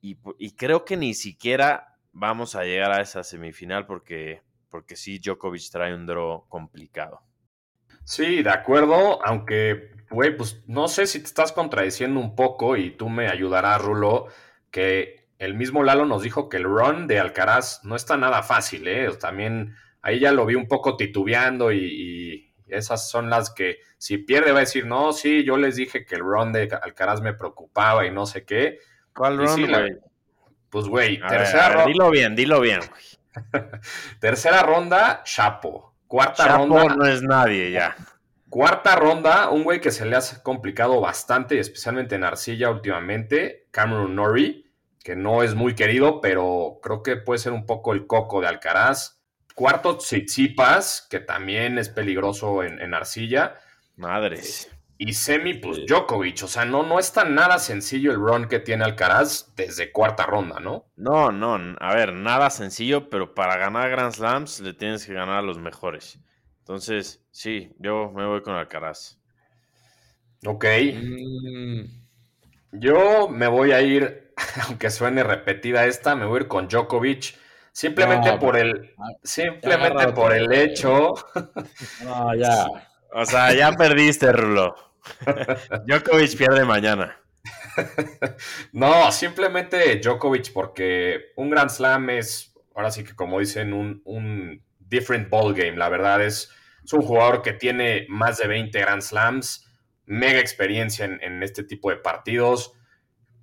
Y, 0.00 0.18
y 0.38 0.52
creo 0.52 0.84
que 0.84 0.96
ni 0.96 1.14
siquiera 1.14 1.94
vamos 2.14 2.54
a 2.54 2.64
llegar 2.64 2.92
a 2.92 3.02
esa 3.02 3.22
semifinal 3.22 3.86
porque, 3.86 4.42
porque 4.70 4.96
sí 4.96 5.18
Djokovic 5.18 5.70
trae 5.70 5.94
un 5.94 6.06
draw 6.06 6.46
complicado. 6.48 7.20
Sí, 8.04 8.42
de 8.42 8.50
acuerdo, 8.50 9.24
aunque, 9.24 9.90
güey, 10.10 10.36
pues 10.36 10.62
no 10.66 10.88
sé 10.88 11.06
si 11.06 11.20
te 11.20 11.26
estás 11.26 11.52
contradiciendo 11.52 12.20
un 12.20 12.34
poco 12.34 12.76
y 12.76 12.90
tú 12.90 13.08
me 13.08 13.28
ayudarás, 13.28 13.80
Rulo, 13.82 14.26
que 14.70 15.23
el 15.44 15.54
mismo 15.54 15.82
Lalo 15.82 16.06
nos 16.06 16.22
dijo 16.22 16.48
que 16.48 16.56
el 16.56 16.64
run 16.64 17.06
de 17.06 17.20
Alcaraz 17.20 17.84
no 17.84 17.96
está 17.96 18.16
nada 18.16 18.42
fácil, 18.42 18.88
¿eh? 18.88 19.08
También 19.20 19.76
ahí 20.02 20.20
ya 20.20 20.32
lo 20.32 20.46
vi 20.46 20.54
un 20.54 20.68
poco 20.68 20.96
titubeando 20.96 21.72
y, 21.72 22.50
esas 22.66 23.10
son 23.10 23.28
las 23.28 23.50
que 23.50 23.78
si 23.98 24.18
pierde 24.18 24.50
va 24.50 24.58
a 24.58 24.60
decir, 24.60 24.86
no, 24.86 25.12
sí, 25.12 25.44
yo 25.44 25.58
les 25.58 25.76
dije 25.76 26.04
que 26.04 26.14
el 26.14 26.22
run 26.22 26.50
de 26.50 26.76
Alcaraz 26.82 27.20
me 27.20 27.34
preocupaba 27.34 28.06
y 28.06 28.10
no 28.10 28.26
sé 28.26 28.44
qué. 28.44 28.78
¿Cuál 29.14 29.38
run, 29.38 29.70
güey? 29.70 29.92
pues, 30.70 30.86
güey, 30.86 31.20
tercera 31.20 31.68
ronda. 31.68 31.86
Dilo 31.86 32.10
bien, 32.10 32.34
dilo 32.34 32.60
bien. 32.60 32.80
tercera 34.18 34.62
ronda, 34.62 35.22
Chapo. 35.24 35.94
Cuarta 36.08 36.56
ronda. 36.56 36.96
no 36.96 37.06
es 37.06 37.22
nadie 37.22 37.70
ya. 37.70 37.94
Cuarta 38.48 38.96
ronda, 38.96 39.50
un 39.50 39.62
güey 39.62 39.80
que 39.80 39.90
se 39.90 40.06
le 40.06 40.16
ha 40.16 40.20
complicado 40.42 41.00
bastante, 41.00 41.58
especialmente 41.58 42.14
en 42.14 42.24
Arcilla 42.24 42.70
últimamente, 42.70 43.66
Cameron 43.70 44.14
Norrie, 44.14 44.63
que 45.04 45.14
no 45.14 45.42
es 45.42 45.54
muy 45.54 45.74
querido, 45.74 46.22
pero 46.22 46.80
creo 46.82 47.02
que 47.02 47.16
puede 47.16 47.38
ser 47.38 47.52
un 47.52 47.66
poco 47.66 47.92
el 47.92 48.06
coco 48.06 48.40
de 48.40 48.48
Alcaraz. 48.48 49.20
Cuarto, 49.54 49.98
Tsitsipas, 49.98 51.06
que 51.10 51.20
también 51.20 51.78
es 51.78 51.90
peligroso 51.90 52.64
en, 52.64 52.94
Arcilla. 52.94 53.54
Madres. 53.96 54.72
Y 54.96 55.12
semi, 55.12 55.54
pues 55.54 55.84
Djokovic. 55.86 56.42
O 56.42 56.48
sea, 56.48 56.64
no, 56.64 56.82
no 56.82 56.98
es 56.98 57.12
tan 57.12 57.34
nada 57.34 57.58
sencillo 57.58 58.12
el 58.12 58.16
run 58.16 58.48
que 58.48 58.60
tiene 58.60 58.84
Alcaraz 58.84 59.54
desde 59.54 59.92
cuarta 59.92 60.24
ronda, 60.24 60.58
¿no? 60.58 60.86
No, 60.96 61.30
no. 61.30 61.76
A 61.80 61.94
ver, 61.94 62.14
nada 62.14 62.48
sencillo, 62.48 63.10
pero 63.10 63.34
para 63.34 63.58
ganar 63.58 63.90
Grand 63.90 64.12
Slams 64.12 64.60
le 64.60 64.72
tienes 64.72 65.04
que 65.04 65.12
ganar 65.12 65.38
a 65.38 65.42
los 65.42 65.58
mejores. 65.58 66.18
Entonces, 66.60 67.22
sí, 67.30 67.74
yo 67.78 68.10
me 68.10 68.24
voy 68.24 68.40
con 68.40 68.54
Alcaraz. 68.54 69.18
Ok. 70.46 70.64
Mm. 70.94 72.04
Yo 72.72 73.28
me 73.28 73.46
voy 73.46 73.70
a 73.70 73.82
ir, 73.82 74.23
aunque 74.66 74.90
suene 74.90 75.22
repetida 75.22 75.86
esta, 75.86 76.14
me 76.14 76.26
voy 76.26 76.38
a 76.38 76.40
ir 76.42 76.48
con 76.48 76.68
Djokovic. 76.68 77.36
Simplemente 77.72 78.32
por 78.38 78.56
el. 78.56 78.94
Ah, 78.96 79.08
simplemente 79.22 80.08
por 80.12 80.32
el 80.32 80.52
hecho. 80.52 81.14
No, 82.04 82.34
ya. 82.34 82.66
O 83.12 83.24
sea, 83.24 83.52
ya 83.52 83.72
perdiste, 83.72 84.32
Rulo. 84.32 84.74
Djokovic 85.86 86.36
pierde 86.36 86.64
mañana. 86.64 87.16
no, 88.72 89.10
simplemente 89.12 90.00
Djokovic, 90.00 90.52
porque 90.52 91.32
un 91.36 91.50
Grand 91.50 91.70
Slam 91.70 92.10
es, 92.10 92.54
ahora 92.74 92.90
sí 92.90 93.04
que 93.04 93.14
como 93.14 93.40
dicen, 93.40 93.72
un, 93.72 94.62
different 94.78 95.28
ball 95.28 95.54
game. 95.54 95.76
La 95.76 95.88
verdad 95.88 96.22
es, 96.22 96.50
es, 96.84 96.92
un 96.92 97.02
jugador 97.02 97.42
que 97.42 97.52
tiene 97.52 98.06
más 98.08 98.38
de 98.38 98.46
20 98.46 98.78
Grand 98.80 99.02
Slams, 99.02 99.68
mega 100.06 100.38
experiencia 100.38 101.04
en, 101.04 101.42
este 101.42 101.64
tipo 101.64 101.90
de 101.90 101.96
partidos. 101.96 102.72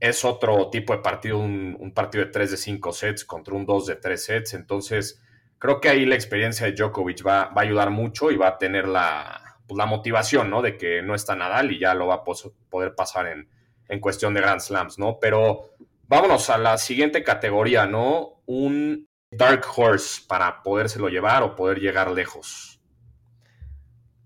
Es 0.02 0.26
otro 0.26 0.70
tipo 0.70 0.92
de 0.92 1.00
partido, 1.00 1.38
un, 1.38 1.94
partido 1.96 2.26
de 2.26 2.32
3 2.32 2.52
de 2.52 2.58
5 2.58 2.92
sets 2.92 3.24
contra 3.24 3.56
un 3.56 3.66
2 3.66 3.86
de 3.86 3.96
3 3.96 4.22
sets. 4.22 4.54
Entonces, 4.54 5.22
creo 5.58 5.80
que 5.80 5.88
ahí 5.88 6.06
la 6.06 6.16
experiencia 6.16 6.66
de 6.66 6.74
Djokovic 6.74 7.26
va, 7.26 7.46
va 7.46 7.62
a 7.62 7.66
ayudar 7.66 7.92
mucho 7.92 8.32
y 8.32 8.36
va 8.36 8.50
a 8.50 8.58
tener 8.58 8.88
la, 8.88 9.60
pues, 9.66 9.78
la 9.78 9.86
motivación, 9.86 10.50
¿no? 10.50 10.62
De 10.62 10.78
que 10.78 11.02
no 11.02 11.16
está 11.16 11.34
Nadal 11.36 11.72
y 11.72 11.80
ya 11.80 11.94
lo 11.94 12.08
va 12.08 12.16
a 12.16 12.24
poder 12.24 12.94
pasar 12.94 13.28
en, 13.28 13.48
en 13.88 14.00
cuestión 14.02 14.34
de 14.34 14.42
Grand 14.42 14.60
Slams, 14.60 15.00
¿no? 15.00 15.18
Pero 15.22 15.76
vámonos 16.08 16.50
a 16.50 16.58
la 16.58 16.78
siguiente 16.78 17.24
categoría, 17.24 17.86
¿no? 17.86 18.42
Un 18.48 19.08
Dark 19.30 19.66
Horse 19.76 20.24
para 20.28 20.62
podérselo 20.64 21.08
llevar 21.08 21.44
o 21.44 21.56
poder 21.56 21.80
llegar 21.80 22.12
lejos. 22.12 22.82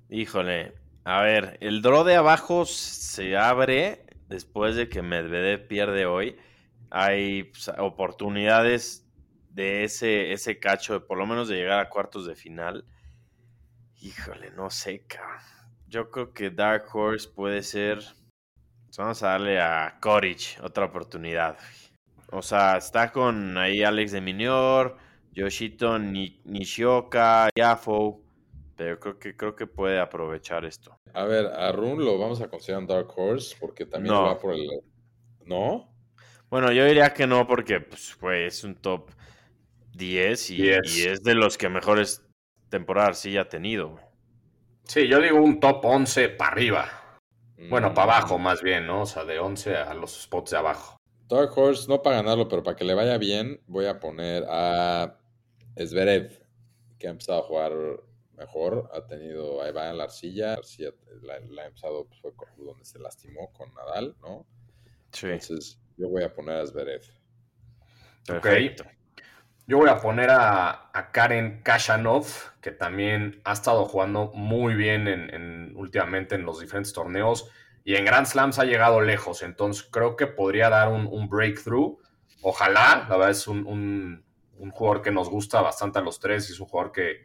Híjole, 0.09 0.73
a 1.03 1.21
ver, 1.21 1.57
el 1.61 1.81
draw 1.81 2.03
de 2.03 2.15
abajo 2.15 2.65
se 2.65 3.37
abre 3.37 4.04
después 4.27 4.75
de 4.75 4.89
que 4.89 5.01
Medvedev 5.01 5.67
pierde 5.67 6.05
hoy. 6.05 6.37
Hay 6.89 7.45
pues, 7.45 7.69
oportunidades 7.77 9.07
de 9.49 9.83
ese, 9.83 10.33
ese 10.33 10.59
cacho, 10.59 10.93
de 10.93 10.99
por 10.99 11.17
lo 11.17 11.25
menos 11.25 11.47
de 11.47 11.55
llegar 11.55 11.79
a 11.79 11.89
cuartos 11.89 12.27
de 12.27 12.35
final. 12.35 12.85
Híjole, 14.01 14.51
no 14.51 14.69
sé, 14.69 15.05
cabrón. 15.07 15.39
Yo 15.87 16.11
creo 16.11 16.33
que 16.33 16.49
Dark 16.49 16.85
Horse 16.93 17.29
puede 17.29 17.63
ser. 17.63 17.99
Pues 18.85 18.97
vamos 18.97 19.23
a 19.23 19.29
darle 19.29 19.59
a 19.61 19.97
Courage 20.01 20.61
otra 20.61 20.85
oportunidad. 20.85 21.57
O 22.31 22.41
sea, 22.41 22.77
está 22.77 23.11
con 23.11 23.57
ahí 23.57 23.83
Alex 23.83 24.11
de 24.11 24.21
Minior, 24.21 24.97
Yoshito 25.31 25.97
Nishioka, 25.99 27.49
Yafo. 27.55 28.24
Pero 28.75 28.99
creo 28.99 29.19
que, 29.19 29.35
creo 29.37 29.55
que 29.55 29.67
puede 29.67 29.99
aprovechar 29.99 30.65
esto. 30.65 30.99
A 31.13 31.23
ver, 31.25 31.45
a 31.45 31.71
Rune 31.71 32.03
lo 32.03 32.17
vamos 32.17 32.41
a 32.41 32.49
considerar 32.49 32.81
un 32.81 32.87
Dark 32.87 33.07
Horse 33.15 33.55
porque 33.59 33.85
también 33.85 34.15
va 34.15 34.37
por 34.37 34.53
el. 34.53 34.69
¿No? 35.45 35.93
Bueno, 36.49 36.71
yo 36.71 36.85
diría 36.85 37.13
que 37.13 37.27
no 37.27 37.47
porque 37.47 37.79
pues, 37.79 38.17
es 38.21 38.63
un 38.63 38.75
top 38.75 39.09
10 39.93 40.49
y, 40.51 40.63
y 40.63 40.69
es 40.69 41.23
de 41.23 41.35
los 41.35 41.57
que 41.57 41.69
mejores 41.69 42.25
temporada 42.69 43.13
sí 43.13 43.31
ya 43.31 43.41
ha 43.41 43.49
tenido. 43.49 43.99
Sí, 44.83 45.07
yo 45.07 45.19
digo 45.19 45.41
un 45.41 45.59
top 45.59 45.83
11 45.83 46.29
para 46.29 46.51
arriba. 46.51 47.19
Bueno, 47.69 47.93
para 47.93 48.07
mm. 48.07 48.09
abajo 48.09 48.37
más 48.37 48.61
bien, 48.61 48.85
¿no? 48.85 49.03
O 49.03 49.05
sea, 49.05 49.23
de 49.23 49.39
11 49.39 49.75
a 49.77 49.93
los 49.93 50.23
spots 50.23 50.51
de 50.51 50.57
abajo. 50.57 50.97
Dark 51.27 51.57
Horse, 51.57 51.87
no 51.87 52.01
para 52.01 52.17
ganarlo, 52.17 52.47
pero 52.47 52.61
para 52.61 52.75
que 52.75 52.83
le 52.83 52.93
vaya 52.93 53.17
bien, 53.17 53.59
voy 53.65 53.85
a 53.85 53.99
poner 53.99 54.45
a 54.47 55.17
Zverev, 55.77 56.43
que 56.99 57.07
ha 57.07 57.11
empezado 57.11 57.39
a 57.39 57.43
jugar 57.43 57.71
mejor. 58.35 58.89
Ha 58.93 59.05
tenido, 59.05 59.61
ahí 59.61 59.71
va 59.71 59.89
en 59.89 59.97
la 59.97 60.05
arcilla. 60.05 60.53
arcilla 60.53 60.91
la, 61.21 61.35
ha 61.63 61.65
empezado, 61.65 62.07
pues, 62.07 62.19
fue 62.21 62.31
donde 62.57 62.85
se 62.85 62.99
lastimó 62.99 63.51
con 63.53 63.73
Nadal, 63.73 64.15
¿no? 64.21 64.45
Sí. 65.11 65.27
Entonces, 65.27 65.79
yo 65.97 66.09
voy 66.09 66.23
a 66.23 66.33
poner 66.33 66.57
a 66.57 66.65
Zverev. 66.65 67.03
Perfecto. 68.25 68.85
Yo 69.67 69.79
voy 69.79 69.89
a 69.89 69.97
poner 69.97 70.29
a, 70.29 70.91
Karen 71.11 71.61
Kashanov, 71.63 72.27
que 72.61 72.71
también 72.71 73.41
ha 73.45 73.53
estado 73.53 73.85
jugando 73.85 74.31
muy 74.33 74.75
bien 74.75 75.07
en, 75.07 75.75
últimamente 75.75 76.35
en 76.35 76.45
los 76.45 76.59
diferentes 76.59 76.93
torneos 76.93 77.49
y 77.83 77.95
en 77.95 78.05
Grand 78.05 78.27
Slams 78.27 78.59
ha 78.59 78.65
llegado 78.65 79.01
lejos. 79.01 79.41
Entonces 79.41 79.87
creo 79.89 80.15
que 80.15 80.27
podría 80.27 80.69
dar 80.69 80.89
un, 80.89 81.29
breakthrough. 81.29 81.97
Ojalá, 82.41 83.07
la 83.09 83.17
verdad 83.17 83.31
es 83.31 83.47
un, 83.47 84.23
jugador 84.71 85.01
que 85.01 85.11
nos 85.11 85.29
gusta 85.29 85.61
bastante 85.61 85.97
a 85.97 86.03
los 86.03 86.19
tres 86.19 86.47
y 86.49 86.53
es 86.53 86.59
un 86.59 86.67
jugador 86.67 86.91
que 86.91 87.23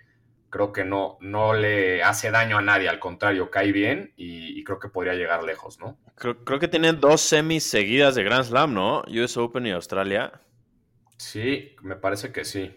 creo 0.51 0.73
que 0.73 0.85
no, 0.85 1.17
no 1.21 1.55
le 1.55 2.03
hace 2.03 2.31
daño 2.31 2.59
a 2.59 2.63
nadie, 2.63 2.89
al 2.89 2.99
contrario, 2.99 3.51
cae 3.51 3.73
bien 3.73 4.13
y, 4.17 4.63
creo 4.65 4.79
que 4.79 4.89
podría 4.89 5.15
llegar 5.15 5.43
lejos, 5.43 5.79
¿no? 5.79 5.99
Creo, 6.17 6.45
creo 6.45 6.59
que 6.59 6.69
tiene 6.69 6.93
dos 6.93 7.21
semis 7.21 7.65
seguidas 7.65 8.15
de 8.15 8.25
Grand 8.25 8.45
Slam, 8.45 8.75
¿no? 8.75 9.03
US 9.09 9.37
Open 9.37 9.67
y 9.67 9.71
Australia. 9.71 10.41
Sí, 11.17 11.75
me 11.83 11.97
parece 11.97 12.33
que 12.33 12.45
sí. 12.45 12.75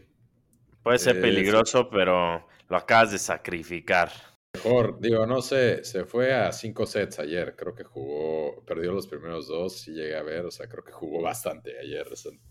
Puede 0.83 0.99
ser 0.99 1.19
peligroso, 1.19 1.89
pero 1.89 2.47
lo 2.69 2.77
acabas 2.77 3.11
de 3.11 3.17
sacrificar. 3.17 4.11
Mejor, 4.53 4.99
digo, 4.99 5.25
no 5.25 5.41
sé, 5.41 5.83
se 5.83 6.05
fue 6.05 6.33
a 6.33 6.51
cinco 6.51 6.85
sets 6.85 7.19
ayer, 7.19 7.55
creo 7.55 7.73
que 7.73 7.83
jugó, 7.83 8.63
perdió 8.65 8.91
los 8.91 9.07
primeros 9.07 9.47
dos 9.47 9.87
y 9.87 9.93
llegué 9.93 10.15
a 10.15 10.21
ver, 10.21 10.45
o 10.45 10.51
sea, 10.51 10.67
creo 10.67 10.83
que 10.83 10.91
jugó 10.91 11.21
bastante 11.21 11.79
ayer. 11.79 12.05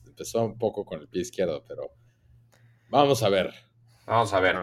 empezó 0.05 0.43
un 0.43 0.59
poco 0.59 0.85
con 0.85 1.00
el 1.00 1.09
pie 1.09 1.23
izquierdo, 1.23 1.62
pero 1.67 1.93
vamos 2.88 3.23
a 3.23 3.29
ver. 3.29 3.52
Vamos 4.07 4.33
a 4.33 4.41
ver. 4.41 4.57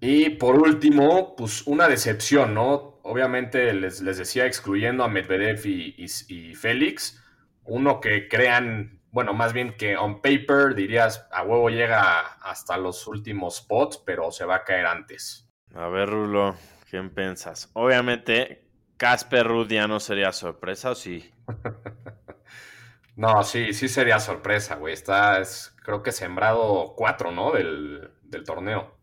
Y 0.00 0.30
por 0.30 0.56
último, 0.56 1.34
pues 1.36 1.66
una 1.66 1.88
decepción, 1.88 2.54
¿no? 2.54 2.98
Obviamente 3.02 3.72
les, 3.72 4.00
les 4.00 4.18
decía 4.18 4.46
excluyendo 4.46 5.04
a 5.04 5.08
Medvedev 5.08 5.64
y, 5.66 5.94
y 6.28 6.54
Félix, 6.54 7.22
uno 7.64 8.00
que 8.00 8.28
crean 8.28 8.96
bueno, 9.16 9.32
más 9.32 9.54
bien 9.54 9.78
que 9.78 9.96
on 9.96 10.20
paper 10.20 10.74
dirías 10.74 11.26
a 11.32 11.42
huevo 11.42 11.70
llega 11.70 12.20
hasta 12.20 12.76
los 12.76 13.06
últimos 13.06 13.56
spots, 13.56 13.96
pero 14.04 14.30
se 14.30 14.44
va 14.44 14.56
a 14.56 14.64
caer 14.64 14.84
antes. 14.84 15.48
A 15.74 15.88
ver, 15.88 16.10
Rulo, 16.10 16.54
¿quién 16.90 17.08
piensas? 17.08 17.70
Obviamente, 17.72 18.68
Casper 18.98 19.46
Ruth 19.46 19.68
ya 19.68 19.88
no 19.88 20.00
sería 20.00 20.32
sorpresa, 20.32 20.90
¿o 20.90 20.94
sí? 20.94 21.32
no, 23.16 23.42
sí, 23.42 23.72
sí 23.72 23.88
sería 23.88 24.20
sorpresa, 24.20 24.74
güey. 24.74 24.92
Está, 24.92 25.40
es, 25.40 25.74
creo 25.82 26.02
que 26.02 26.12
sembrado 26.12 26.92
cuatro, 26.94 27.30
¿no? 27.30 27.52
Del, 27.52 28.10
del 28.22 28.44
torneo. 28.44 28.95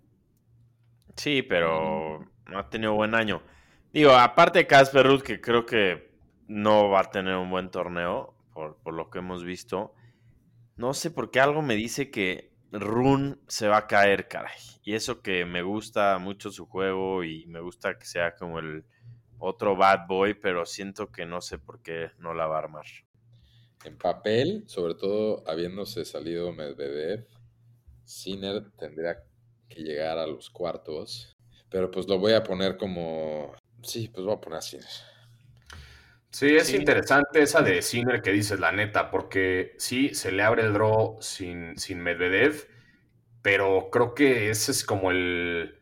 Sí, 1.15 1.41
pero 1.41 2.25
no 2.47 2.59
ha 2.59 2.69
tenido 2.69 2.93
buen 2.93 3.15
año. 3.15 3.41
Digo, 3.91 4.11
aparte 4.11 4.59
de 4.59 4.67
Casper 4.67 5.05
Ruth, 5.05 5.21
que 5.21 5.39
creo 5.39 5.65
que 5.65 6.11
no 6.47 6.89
va 6.89 7.01
a 7.01 7.11
tener 7.11 7.35
un 7.35 7.49
buen 7.49 7.69
torneo, 7.69 8.33
por, 8.53 8.77
por 8.77 8.93
lo 8.93 9.09
que 9.09 9.19
hemos 9.19 9.43
visto. 9.43 9.93
No 10.75 10.93
sé 10.93 11.11
por 11.11 11.31
qué 11.31 11.39
algo 11.39 11.61
me 11.61 11.75
dice 11.75 12.09
que 12.09 12.51
Run 12.71 13.39
se 13.47 13.67
va 13.67 13.77
a 13.77 13.87
caer, 13.87 14.27
caray. 14.27 14.57
Y 14.83 14.95
eso 14.95 15.21
que 15.21 15.45
me 15.45 15.61
gusta 15.61 16.17
mucho 16.17 16.49
su 16.49 16.65
juego 16.65 17.23
y 17.23 17.45
me 17.45 17.59
gusta 17.59 17.97
que 17.97 18.05
sea 18.05 18.35
como 18.35 18.59
el 18.59 18.83
otro 19.37 19.75
bad 19.75 20.07
boy, 20.07 20.33
pero 20.33 20.65
siento 20.65 21.11
que 21.11 21.25
no 21.25 21.41
sé 21.41 21.59
por 21.59 21.81
qué 21.81 22.11
no 22.17 22.33
la 22.33 22.47
va 22.47 22.55
a 22.55 22.59
armar. 22.59 22.85
En 23.85 23.97
papel, 23.97 24.63
sobre 24.67 24.95
todo 24.95 25.43
habiéndose 25.47 26.05
salido 26.05 26.51
Medvedev, 26.51 27.27
Sinner 28.05 28.71
tendría 28.71 29.23
que 29.69 29.81
llegar 29.81 30.17
a 30.17 30.27
los 30.27 30.49
cuartos. 30.49 31.35
Pero 31.69 31.89
pues 31.89 32.07
lo 32.07 32.19
voy 32.19 32.33
a 32.33 32.43
poner 32.43 32.77
como... 32.77 33.53
Sí, 33.81 34.07
pues 34.07 34.25
voy 34.25 34.35
a 34.35 34.41
poner 34.41 34.59
a 34.59 34.61
Sinner. 34.61 34.87
Sí, 36.29 36.55
es 36.55 36.73
interesante 36.73 37.41
esa 37.43 37.61
de 37.61 37.81
Sinner 37.81 38.21
que 38.21 38.31
dices, 38.31 38.59
la 38.59 38.71
neta, 38.71 39.11
porque 39.11 39.75
sí, 39.77 40.15
se 40.15 40.31
le 40.31 40.43
abre 40.43 40.63
el 40.63 40.73
draw 40.73 41.17
sin, 41.21 41.77
sin 41.77 41.99
Medvedev, 41.99 42.67
pero 43.43 43.89
creo 43.91 44.15
que 44.15 44.49
ese 44.49 44.71
es 44.71 44.83
como 44.83 45.11
el, 45.11 45.79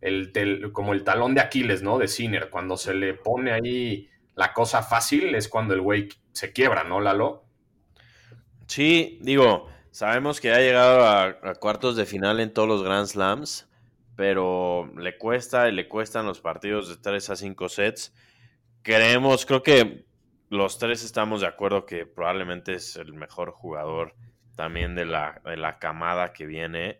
el, 0.00 0.70
como 0.72 0.92
el 0.92 1.02
talón 1.02 1.34
de 1.34 1.40
Aquiles, 1.40 1.82
¿no? 1.82 1.98
De 1.98 2.06
Sinner. 2.06 2.48
Cuando 2.48 2.76
se 2.76 2.94
le 2.94 3.14
pone 3.14 3.52
ahí 3.52 4.08
la 4.38 4.52
cosa 4.52 4.84
fácil 4.84 5.34
es 5.34 5.48
cuando 5.48 5.74
el 5.74 5.80
güey 5.80 6.08
se 6.32 6.52
quiebra, 6.52 6.84
¿no, 6.84 7.00
Lalo? 7.00 7.44
Sí, 8.68 9.18
digo, 9.20 9.68
sabemos 9.90 10.40
que 10.40 10.52
ha 10.52 10.58
llegado 10.58 11.04
a, 11.04 11.24
a 11.24 11.54
cuartos 11.54 11.96
de 11.96 12.06
final 12.06 12.40
en 12.40 12.52
todos 12.52 12.68
los 12.68 12.82
Grand 12.82 13.06
Slams, 13.06 13.68
pero 14.16 14.90
le 14.96 15.16
cuesta 15.16 15.68
y 15.68 15.72
le 15.72 15.88
cuestan 15.88 16.26
los 16.26 16.40
partidos 16.40 16.88
de 16.88 16.96
3 16.96 17.30
a 17.30 17.36
5 17.36 17.68
sets 17.68 18.12
creemos, 18.88 19.44
creo 19.44 19.62
que 19.62 20.06
los 20.48 20.78
tres 20.78 21.04
estamos 21.04 21.42
de 21.42 21.46
acuerdo 21.46 21.84
que 21.84 22.06
probablemente 22.06 22.72
es 22.72 22.96
el 22.96 23.12
mejor 23.12 23.50
jugador 23.50 24.14
también 24.56 24.94
de 24.94 25.04
la, 25.04 25.42
de 25.44 25.58
la 25.58 25.78
camada 25.78 26.32
que 26.32 26.46
viene. 26.46 26.98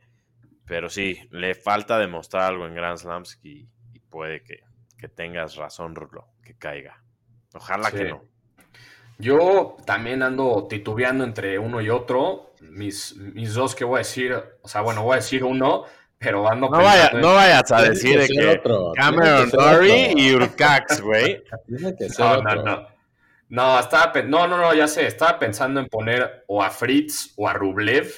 Pero 0.67 0.91
sí, 0.91 1.19
le 1.31 1.55
falta 1.55 1.99
demostrar 1.99 2.43
algo 2.43 2.67
en 2.67 2.75
Grand 2.75 2.99
Slams 2.99 3.41
y, 3.43 3.69
puede 4.11 4.43
que, 4.43 5.09
tengas 5.09 5.57
razón, 5.57 5.95
Rulo, 5.95 6.29
que 6.43 6.59
caiga. 6.59 7.03
Ojalá 7.55 7.91
que 7.91 8.05
no. 8.05 8.23
Yo 9.19 9.77
también 9.85 10.23
ando 10.23 10.67
titubeando 10.69 11.25
entre 11.25 11.59
uno 11.59 11.81
y 11.81 11.91
otro. 11.91 12.55
Mis, 12.61 13.17
mis 13.17 13.55
dos 13.55 13.75
que 13.75 13.85
voy 13.85 13.97
a 13.97 13.99
decir, 13.99 14.33
o 14.63 14.69
sea, 14.69 14.81
bueno, 14.81 15.03
voy 15.03 15.15
a 15.15 15.17
decir 15.17 15.43
uno, 15.45 15.85
pero 16.19 16.49
ando 16.51 16.69
no, 16.69 16.79
vaya, 16.79 17.11
no 17.15 17.35
vayas 17.35 17.71
a 17.71 17.83
decir 17.83 18.21
que, 18.27 18.61
Cameron 18.95 19.51
Dory 19.51 20.13
y 20.17 20.35
Urcax, 20.35 21.01
güey. 21.01 21.43
no, 22.19 22.43
no, 22.43 22.55
no. 22.63 22.99
No, 23.51 23.81
estaba, 23.81 24.13
no, 24.23 24.47
no, 24.47 24.59
no, 24.59 24.75
ya 24.75 24.87
sé. 24.87 25.07
Estaba 25.07 25.39
pensando 25.39 25.81
en 25.81 25.87
poner 25.87 26.45
o 26.49 26.63
a 26.63 26.71
Fritz 26.71 27.33
o 27.37 27.49
a 27.49 27.55
Rublev, 27.55 28.13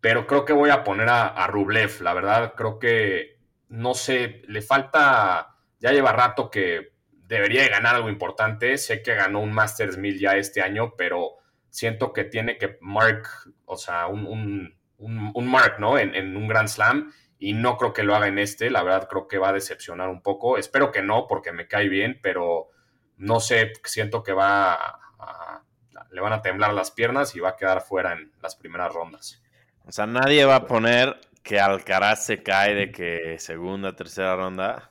pero 0.00 0.26
creo 0.26 0.44
que 0.44 0.52
voy 0.52 0.70
a 0.70 0.82
poner 0.82 1.08
a, 1.08 1.46
Rublev. 1.46 2.00
La 2.00 2.14
verdad, 2.14 2.54
creo 2.56 2.78
que, 2.78 3.38
no 3.68 3.94
sé, 3.94 4.42
le 4.48 4.62
falta, 4.62 5.56
ya 5.78 5.92
lleva 5.92 6.12
rato 6.12 6.50
que 6.50 6.93
debería 7.34 7.62
de 7.62 7.68
ganar 7.68 7.96
algo 7.96 8.08
importante. 8.08 8.78
Sé 8.78 9.02
que 9.02 9.14
ganó 9.14 9.40
un 9.40 9.52
Masters 9.52 9.98
1000 9.98 10.18
ya 10.18 10.36
este 10.36 10.62
año, 10.62 10.94
pero 10.96 11.36
siento 11.70 12.12
que 12.12 12.24
tiene 12.24 12.56
que 12.56 12.78
mark, 12.80 13.28
o 13.64 13.76
sea, 13.76 14.06
un, 14.06 14.74
un, 14.98 15.46
mark, 15.46 15.76
¿no? 15.78 15.98
En, 15.98 16.14
en 16.14 16.36
un 16.36 16.48
Grand 16.48 16.68
Slam 16.68 17.12
y 17.38 17.52
no 17.52 17.76
creo 17.76 17.92
que 17.92 18.04
lo 18.04 18.14
haga 18.14 18.28
en 18.28 18.38
este. 18.38 18.70
La 18.70 18.82
verdad 18.82 19.08
creo 19.08 19.28
que 19.28 19.38
va 19.38 19.50
a 19.50 19.52
decepcionar 19.52 20.08
un 20.08 20.22
poco. 20.22 20.56
Espero 20.56 20.90
que 20.90 21.02
no, 21.02 21.26
porque 21.26 21.52
me 21.52 21.68
cae 21.68 21.88
bien, 21.88 22.20
pero 22.22 22.70
no 23.16 23.40
sé, 23.40 23.72
siento 23.84 24.22
que 24.22 24.32
va 24.32 24.74
a, 24.74 25.62
le 26.10 26.20
van 26.20 26.32
a 26.32 26.42
temblar 26.42 26.72
las 26.72 26.90
piernas 26.90 27.34
y 27.34 27.40
va 27.40 27.50
a 27.50 27.56
quedar 27.56 27.80
fuera 27.80 28.12
en 28.12 28.32
las 28.40 28.56
primeras 28.56 28.92
rondas. 28.92 29.42
O 29.84 29.92
sea, 29.92 30.06
nadie 30.06 30.44
va 30.44 30.56
a 30.56 30.66
poner 30.66 31.20
que 31.42 31.60
Alcaraz 31.60 32.24
se 32.24 32.42
cae 32.42 32.74
de 32.74 32.90
que 32.90 33.36
segunda, 33.38 33.94
tercera 33.94 34.36
ronda. 34.36 34.90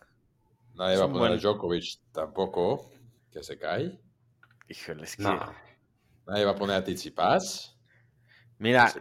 Nadie 0.76 0.98
va 0.98 1.06
a 1.06 1.12
poner 1.12 1.32
a 1.34 1.38
Djokovic 1.38 2.00
tampoco, 2.12 2.90
que 3.32 3.44
se 3.44 3.58
cae. 3.58 4.00
Híjole, 4.68 5.04
es 5.04 5.16
que... 5.16 5.24
Nadie 5.24 6.46
va 6.46 6.52
a 6.52 6.56
poner 6.56 6.78
a 6.78 6.84
Tsitsipas. 6.84 7.78
Mira, 8.58 8.94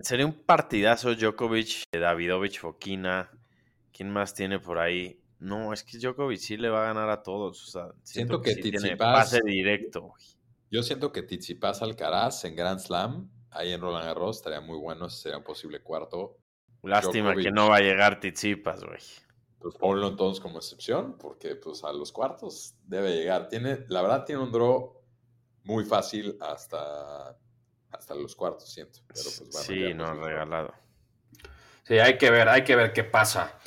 sería 0.00 0.26
un 0.26 0.44
partidazo 0.44 1.14
Djokovic, 1.14 1.84
Davidovich, 1.92 2.60
Fokina. 2.60 3.30
¿Quién 3.92 4.10
más 4.10 4.32
tiene 4.32 4.58
por 4.58 4.78
ahí? 4.78 5.20
No, 5.38 5.72
es 5.72 5.82
que 5.82 5.98
Djokovic 5.98 6.38
sí 6.38 6.56
le 6.56 6.70
va 6.70 6.84
a 6.84 6.86
ganar 6.86 7.10
a 7.10 7.22
todos. 7.22 7.62
O 7.64 7.70
sea, 7.70 7.88
siento, 8.04 8.40
que, 8.40 8.54
tiene 8.54 8.96
pase 8.96 9.40
directo. 9.44 10.14
Yo 10.70 10.82
siento 10.82 11.12
que 11.12 11.22
Tsitsipas 11.22 11.82
Alcaraz 11.82 12.44
en 12.44 12.54
Grand 12.54 12.78
Slam, 12.78 13.28
ahí 13.50 13.72
en 13.72 13.80
Roland 13.80 14.06
Garros, 14.06 14.36
estaría 14.36 14.60
muy 14.60 14.78
bueno. 14.78 15.10
sería 15.10 15.38
un 15.38 15.44
posible 15.44 15.82
cuarto. 15.82 16.38
Lástima 16.82 17.34
que 17.34 17.50
no 17.50 17.68
va 17.68 17.76
a 17.76 17.80
llegar 17.80 18.20
Tsitsipas, 18.20 18.84
güey. 18.84 19.00
Pues 19.62 19.76
ponlo 19.76 20.08
entonces 20.08 20.42
como 20.42 20.58
excepción, 20.58 21.16
porque 21.18 21.54
pues 21.54 21.84
a 21.84 21.92
los 21.92 22.10
cuartos 22.10 22.74
debe 22.84 23.14
llegar. 23.14 23.48
Tiene, 23.48 23.84
la 23.88 24.02
verdad 24.02 24.24
tiene 24.24 24.42
un 24.42 24.50
draw 24.50 25.00
muy 25.62 25.84
fácil 25.84 26.36
hasta 26.40 27.38
hasta 27.92 28.14
los 28.14 28.34
cuartos, 28.34 28.68
siento. 28.68 29.00
Pero 29.06 29.30
pues 29.38 29.64
sí, 29.64 29.94
no, 29.94 30.14
regalado. 30.14 30.72
Sí, 31.84 31.98
hay 31.98 32.18
que 32.18 32.30
ver, 32.30 32.48
hay 32.48 32.64
que 32.64 32.74
ver 32.74 32.92
qué 32.92 33.04
pasa. 33.04 33.58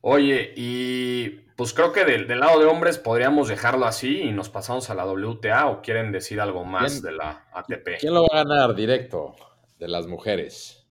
Oye, 0.00 0.52
y 0.56 1.28
pues 1.56 1.72
creo 1.72 1.92
que 1.92 2.04
del, 2.04 2.28
lado 2.38 2.58
de 2.60 2.66
hombres 2.66 2.98
podríamos 2.98 3.48
dejarlo 3.48 3.86
así 3.86 4.22
y 4.22 4.32
nos 4.32 4.48
pasamos 4.48 4.90
a 4.90 4.94
la 4.94 5.06
WTA 5.06 5.66
o 5.66 5.82
quieren 5.82 6.12
decir 6.12 6.40
algo 6.40 6.64
más 6.64 7.02
de 7.02 7.12
la 7.12 7.46
ATP. 7.52 7.98
¿Quién 8.00 8.14
lo 8.14 8.22
va 8.22 8.40
a 8.40 8.44
ganar 8.44 8.74
directo 8.74 9.34
de 9.78 9.88
las 9.88 10.06
mujeres? 10.06 10.86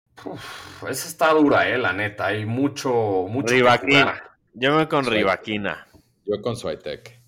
esa 0.89 1.09
está 1.09 1.33
dura, 1.33 1.69
eh, 1.69 1.79
la 1.79 1.93
neta. 1.93 2.27
Hay 2.27 2.45
mucho, 2.47 2.93
mucho. 3.29 3.53
Rivaquina. 3.53 4.30
Yo 4.55 4.71
me 4.71 4.77
voy 4.79 4.87
con 4.87 5.05
Rivaquina. 5.05 5.87
Yo 6.25 6.41
con 6.43 6.57
Swiatek. 6.57 7.21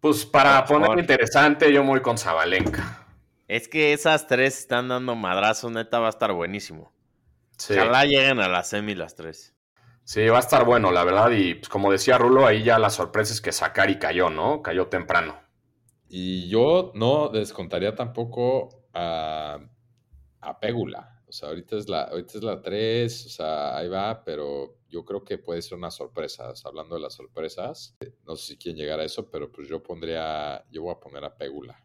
Pues 0.00 0.24
para 0.24 0.64
poner 0.64 0.98
interesante, 0.98 1.72
yo 1.72 1.82
me 1.82 1.90
voy 1.90 2.00
con 2.00 2.16
Zabalenka. 2.16 3.06
Es 3.48 3.68
que 3.68 3.92
esas 3.92 4.26
tres 4.26 4.58
están 4.58 4.88
dando 4.88 5.14
madrazos, 5.14 5.70
neta, 5.72 5.98
va 5.98 6.06
a 6.06 6.10
estar 6.10 6.32
buenísimo. 6.32 6.92
Ojalá 7.70 8.04
lleguen 8.04 8.40
a 8.40 8.48
la 8.48 8.62
semi 8.62 8.94
las 8.94 9.14
tres. 9.14 9.54
Sí, 10.04 10.26
va 10.26 10.38
a 10.38 10.40
estar 10.40 10.64
bueno, 10.64 10.90
la 10.90 11.04
verdad. 11.04 11.30
Y 11.30 11.54
pues, 11.54 11.68
como 11.68 11.92
decía 11.92 12.16
Rulo, 12.16 12.46
ahí 12.46 12.62
ya 12.62 12.78
la 12.78 12.90
sorpresa 12.90 13.32
es 13.32 13.40
que 13.40 13.52
Sakari 13.52 13.98
cayó, 13.98 14.30
¿no? 14.30 14.62
Cayó 14.62 14.86
temprano. 14.86 15.40
Y 16.08 16.48
yo 16.48 16.92
no 16.94 17.28
descontaría 17.28 17.94
tampoco 17.94 18.86
a, 18.94 19.58
a 20.40 20.60
Pégula. 20.60 21.19
O 21.30 21.32
sea, 21.32 21.48
ahorita 21.50 21.76
es, 21.76 21.88
la, 21.88 22.02
ahorita 22.02 22.38
es 22.38 22.42
la 22.42 22.60
3, 22.60 23.26
o 23.26 23.28
sea, 23.28 23.76
ahí 23.76 23.88
va, 23.88 24.24
pero 24.24 24.78
yo 24.88 25.04
creo 25.04 25.24
que 25.24 25.38
puede 25.38 25.62
ser 25.62 25.78
una 25.78 25.92
sorpresa. 25.92 26.52
hablando 26.64 26.96
de 26.96 27.02
las 27.02 27.14
sorpresas, 27.14 27.96
no 28.26 28.34
sé 28.34 28.46
si 28.48 28.58
quieren 28.58 28.80
llegar 28.80 28.98
a 28.98 29.04
eso, 29.04 29.30
pero 29.30 29.50
pues 29.52 29.68
yo 29.68 29.80
pondría, 29.80 30.64
yo 30.72 30.82
voy 30.82 30.92
a 30.92 30.98
poner 30.98 31.24
a 31.24 31.36
Pégula. 31.36 31.80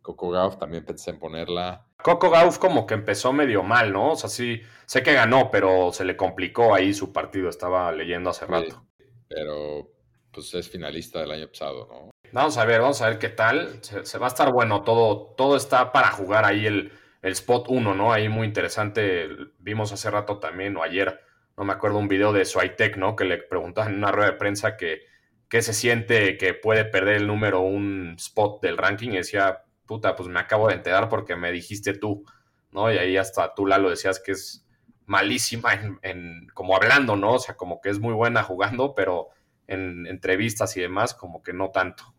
Coco 0.00 0.30
Gauff 0.30 0.58
también 0.58 0.84
pensé 0.84 1.10
en 1.10 1.18
ponerla. 1.18 1.88
Coco 2.00 2.30
Gauff 2.30 2.58
como 2.58 2.86
que 2.86 2.94
empezó 2.94 3.32
medio 3.32 3.64
mal, 3.64 3.92
¿no? 3.92 4.12
O 4.12 4.16
sea, 4.16 4.30
sí, 4.30 4.62
sé 4.86 5.02
que 5.02 5.12
ganó, 5.12 5.50
pero 5.50 5.92
se 5.92 6.04
le 6.04 6.16
complicó 6.16 6.72
ahí 6.72 6.94
su 6.94 7.12
partido, 7.12 7.48
estaba 7.48 7.90
leyendo 7.90 8.30
hace 8.30 8.46
rato. 8.46 8.86
pero 9.26 9.90
pues 10.30 10.54
es 10.54 10.68
finalista 10.68 11.18
del 11.18 11.32
año 11.32 11.48
pasado, 11.48 11.88
¿no? 11.90 12.10
Vamos 12.30 12.56
a 12.58 12.64
ver, 12.64 12.80
vamos 12.80 13.02
a 13.02 13.08
ver 13.08 13.18
qué 13.18 13.28
tal. 13.28 13.80
Se, 13.82 14.18
va 14.18 14.26
a 14.26 14.28
estar 14.28 14.52
bueno, 14.52 14.82
todo, 14.82 15.34
todo 15.36 15.56
está 15.56 15.90
para 15.90 16.12
jugar 16.12 16.44
ahí 16.44 16.66
el, 16.66 16.92
el 17.22 17.32
spot 17.32 17.66
1, 17.68 17.94
¿no? 17.94 18.12
Ahí 18.12 18.28
muy 18.28 18.46
interesante. 18.46 19.28
Vimos 19.58 19.92
hace 19.92 20.10
rato 20.10 20.38
también, 20.38 20.76
o 20.76 20.82
ayer, 20.82 21.20
no 21.56 21.64
me 21.64 21.72
acuerdo, 21.72 21.98
un 21.98 22.08
video 22.08 22.32
de 22.32 22.44
Swiatek, 22.44 22.96
¿no? 22.96 23.16
Que 23.16 23.24
le 23.24 23.38
preguntaban 23.38 23.92
en 23.92 23.98
una 23.98 24.12
rueda 24.12 24.30
de 24.30 24.36
prensa 24.36 24.76
que 24.76 25.02
qué 25.48 25.62
se 25.62 25.72
siente 25.72 26.36
que 26.36 26.54
puede 26.54 26.84
perder 26.84 27.16
el 27.16 27.26
número 27.26 27.60
un 27.60 28.14
spot 28.18 28.60
del 28.62 28.76
ranking 28.76 29.10
y 29.10 29.16
decía, 29.16 29.64
puta, 29.86 30.14
pues 30.14 30.28
me 30.28 30.40
acabo 30.40 30.68
de 30.68 30.74
enterar 30.74 31.08
porque 31.08 31.36
me 31.36 31.50
dijiste 31.50 31.94
tú, 31.94 32.24
¿no? 32.70 32.92
Y 32.92 32.98
ahí 32.98 33.16
hasta 33.16 33.54
tú, 33.54 33.66
lo 33.66 33.90
decías 33.90 34.20
que 34.20 34.32
es 34.32 34.66
malísima 35.06 35.72
en, 36.02 36.48
como 36.52 36.76
hablando, 36.76 37.16
¿no? 37.16 37.34
O 37.34 37.38
sea, 37.38 37.56
como 37.56 37.80
que 37.80 37.88
es 37.88 37.98
muy 37.98 38.12
buena 38.12 38.42
jugando, 38.42 38.94
pero 38.94 39.28
en 39.66 40.06
entrevistas 40.06 40.76
y 40.76 40.82
demás, 40.82 41.14
como 41.14 41.42
que 41.42 41.54
no 41.54 41.70
tanto. 41.70 42.14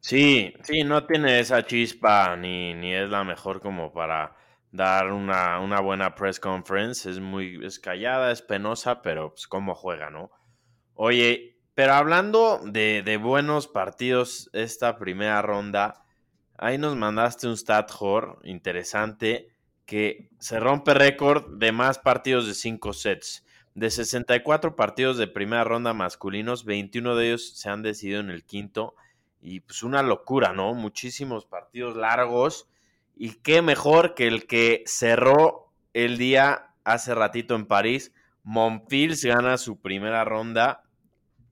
Sí, 0.00 0.54
sí, 0.62 0.82
no 0.82 1.06
tiene 1.06 1.40
esa 1.40 1.64
chispa 1.64 2.36
ni, 2.36 2.74
ni 2.74 2.94
es 2.94 3.10
la 3.10 3.22
mejor 3.22 3.60
como 3.60 3.92
para 3.92 4.34
dar 4.72 5.12
una, 5.12 5.80
buena 5.80 6.14
press 6.14 6.40
conference. 6.40 7.08
Es 7.08 7.20
muy 7.20 7.64
es 7.64 7.78
callada, 7.78 8.32
es 8.32 8.42
penosa, 8.42 9.02
pero 9.02 9.30
pues 9.30 9.46
cómo 9.46 9.74
juega, 9.74 10.10
¿no? 10.10 10.30
Oye, 10.94 11.58
pero 11.74 11.94
hablando 11.94 12.60
de, 12.64 13.02
de 13.02 13.16
buenos 13.16 13.68
partidos 13.68 14.50
esta 14.52 14.98
primera 14.98 15.42
ronda, 15.42 16.04
ahí 16.58 16.78
nos 16.78 16.96
mandaste 16.96 17.46
un 17.46 17.56
stat 17.56 17.90
interesante 18.44 19.48
que 19.86 20.30
se 20.38 20.60
rompe 20.60 20.94
récord 20.94 21.58
de 21.58 21.72
más 21.72 21.98
partidos 21.98 22.46
de 22.46 22.54
5 22.54 22.92
sets. 22.92 23.44
De 23.74 23.90
64 23.90 24.76
partidos 24.76 25.16
de 25.16 25.26
primera 25.26 25.64
ronda 25.64 25.94
masculinos, 25.94 26.64
21 26.64 27.16
de 27.16 27.26
ellos 27.28 27.56
se 27.56 27.70
han 27.70 27.82
decidido 27.82 28.20
en 28.20 28.30
el 28.30 28.44
quinto. 28.44 28.94
Y 29.40 29.60
pues 29.60 29.82
una 29.82 30.02
locura, 30.02 30.52
¿no? 30.52 30.74
Muchísimos 30.74 31.46
partidos 31.46 31.96
largos. 31.96 32.68
Y 33.16 33.34
qué 33.42 33.62
mejor 33.62 34.14
que 34.14 34.26
el 34.26 34.46
que 34.46 34.82
cerró 34.86 35.72
el 35.92 36.18
día 36.18 36.70
hace 36.84 37.14
ratito 37.14 37.54
en 37.54 37.66
París. 37.66 38.12
Monfils 38.42 39.24
gana 39.24 39.58
su 39.58 39.80
primera 39.80 40.24
ronda 40.24 40.82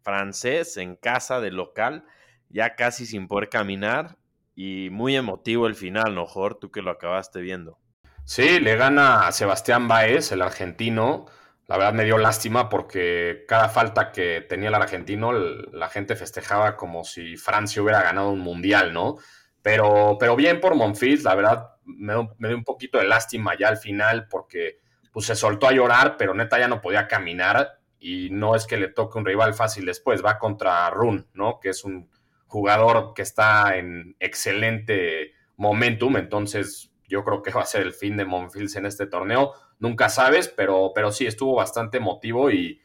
francés 0.02 0.76
en 0.78 0.96
casa 0.96 1.40
de 1.40 1.50
local, 1.50 2.04
ya 2.48 2.76
casi 2.76 3.04
sin 3.04 3.28
poder 3.28 3.48
caminar. 3.48 4.16
Y 4.54 4.88
muy 4.90 5.14
emotivo 5.14 5.66
el 5.66 5.74
final, 5.74 6.14
¿no, 6.14 6.26
Jor? 6.26 6.56
Tú 6.56 6.70
que 6.70 6.82
lo 6.82 6.90
acabaste 6.90 7.40
viendo. 7.40 7.78
Sí, 8.24 8.58
le 8.58 8.76
gana 8.76 9.26
a 9.26 9.32
Sebastián 9.32 9.86
Baez, 9.86 10.32
el 10.32 10.42
argentino 10.42 11.26
la 11.68 11.76
verdad 11.76 11.92
me 11.92 12.04
dio 12.04 12.16
lástima 12.16 12.70
porque 12.70 13.44
cada 13.46 13.68
falta 13.68 14.10
que 14.10 14.40
tenía 14.40 14.68
el 14.68 14.74
argentino, 14.74 15.32
la 15.32 15.90
gente 15.90 16.16
festejaba 16.16 16.76
como 16.76 17.04
si 17.04 17.36
Francia 17.36 17.82
hubiera 17.82 18.02
ganado 18.02 18.30
un 18.30 18.40
mundial, 18.40 18.94
¿no? 18.94 19.18
Pero, 19.60 20.16
pero 20.18 20.34
bien 20.34 20.60
por 20.60 20.74
Monfils, 20.74 21.24
la 21.24 21.34
verdad 21.34 21.74
me, 21.84 22.14
dio 22.38 22.56
un 22.56 22.64
poquito 22.64 22.96
de 22.96 23.04
lástima 23.04 23.54
ya 23.54 23.68
al 23.68 23.76
final 23.76 24.28
porque 24.28 24.80
pues, 25.12 25.26
se 25.26 25.36
soltó 25.36 25.68
a 25.68 25.72
llorar, 25.72 26.16
pero 26.16 26.32
neta 26.32 26.58
ya 26.58 26.68
no 26.68 26.80
podía 26.80 27.06
caminar 27.06 27.78
y 28.00 28.30
no 28.30 28.56
es 28.56 28.66
que 28.66 28.78
le 28.78 28.88
toque 28.88 29.18
un 29.18 29.26
rival 29.26 29.52
fácil 29.52 29.84
después, 29.84 30.24
va 30.24 30.38
contra 30.38 30.88
Run, 30.88 31.28
¿no? 31.34 31.60
Que 31.60 31.68
es 31.68 31.84
un 31.84 32.08
jugador 32.46 33.12
que 33.14 33.20
está 33.20 33.76
en 33.76 34.16
excelente 34.20 35.32
momentum, 35.56 36.16
entonces 36.16 36.92
yo 37.06 37.24
creo 37.24 37.42
que 37.42 37.50
va 37.50 37.60
a 37.60 37.66
ser 37.66 37.82
el 37.82 37.92
fin 37.92 38.16
de 38.16 38.24
Monfils 38.24 38.76
en 38.76 38.86
este 38.86 39.06
torneo 39.06 39.52
nunca 39.78 40.08
sabes, 40.08 40.48
pero, 40.48 40.92
pero 40.94 41.12
sí, 41.12 41.26
estuvo 41.26 41.54
bastante 41.54 41.98
emotivo 41.98 42.50
y, 42.50 42.80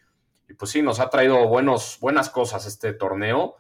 pues 0.57 0.71
sí, 0.71 0.81
nos 0.81 0.99
ha 0.99 1.09
traído 1.09 1.47
buenos, 1.47 1.97
buenas 1.99 2.29
cosas 2.29 2.65
este 2.65 2.93
torneo, 2.93 3.55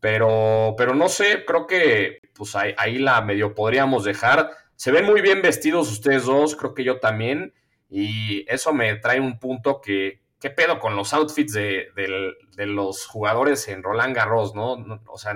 pero, 0.00 0.74
pero 0.76 0.94
no 0.94 1.08
sé, 1.08 1.44
creo 1.46 1.66
que 1.66 2.18
pues 2.34 2.56
ahí, 2.56 2.98
la 2.98 3.20
medio 3.20 3.54
podríamos 3.54 4.04
dejar. 4.04 4.50
Se 4.74 4.90
ven 4.90 5.04
muy 5.04 5.20
bien 5.20 5.42
vestidos 5.42 5.90
ustedes 5.90 6.24
dos, 6.24 6.56
creo 6.56 6.74
que 6.74 6.84
yo 6.84 6.98
también, 6.98 7.54
y 7.88 8.44
eso 8.50 8.72
me 8.72 8.96
trae 8.96 9.20
un 9.20 9.38
punto 9.38 9.80
que, 9.80 10.22
¿qué 10.40 10.50
pedo 10.50 10.80
con 10.80 10.96
los 10.96 11.12
outfits 11.12 11.52
de, 11.52 11.88
los 12.56 13.06
jugadores 13.06 13.68
en 13.68 13.82
Roland 13.82 14.16
Garros, 14.16 14.54
no? 14.54 14.72
O 15.06 15.18
sea, 15.18 15.34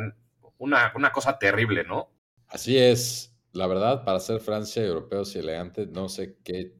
una, 0.58 0.92
una 0.96 1.12
cosa 1.12 1.38
terrible, 1.38 1.84
¿no? 1.84 2.10
Así 2.48 2.78
es. 2.78 3.32
La 3.52 3.66
verdad, 3.66 4.04
para 4.04 4.20
ser 4.20 4.40
Francia, 4.40 4.84
europeos 4.84 5.34
y 5.34 5.38
elegantes, 5.38 5.88
no 5.88 6.08
sé 6.08 6.36
qué 6.44 6.72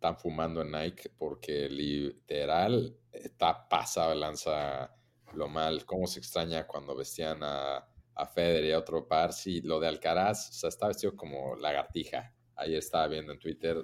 están 0.00 0.16
fumando 0.16 0.62
en 0.62 0.72
Nike 0.72 1.10
porque 1.18 1.68
literal 1.68 2.96
está 3.12 3.68
pasado 3.68 4.14
lanza 4.14 4.96
lo 5.34 5.46
mal. 5.46 5.84
Cómo 5.84 6.06
se 6.06 6.20
extraña 6.20 6.66
cuando 6.66 6.96
vestían 6.96 7.42
a, 7.42 7.86
a 8.14 8.26
Federer 8.26 8.64
y 8.64 8.72
a 8.72 8.78
otro 8.78 9.06
par. 9.06 9.34
Sí, 9.34 9.60
lo 9.60 9.78
de 9.78 9.88
Alcaraz, 9.88 10.48
o 10.48 10.52
sea, 10.54 10.68
está 10.70 10.88
vestido 10.88 11.14
como 11.14 11.54
lagartija. 11.56 12.34
Ahí 12.56 12.74
estaba 12.76 13.08
viendo 13.08 13.32
en 13.34 13.38
Twitter. 13.38 13.76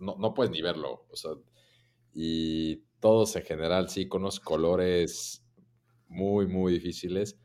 No, 0.00 0.16
no 0.18 0.32
puedes 0.32 0.50
ni 0.50 0.62
verlo. 0.62 1.06
O 1.10 1.16
sea, 1.16 1.32
y 2.14 2.76
todos 2.98 3.36
en 3.36 3.42
general, 3.42 3.90
sí, 3.90 4.08
con 4.08 4.22
unos 4.22 4.40
colores 4.40 5.44
muy, 6.06 6.46
muy 6.46 6.72
difíciles. 6.72 7.38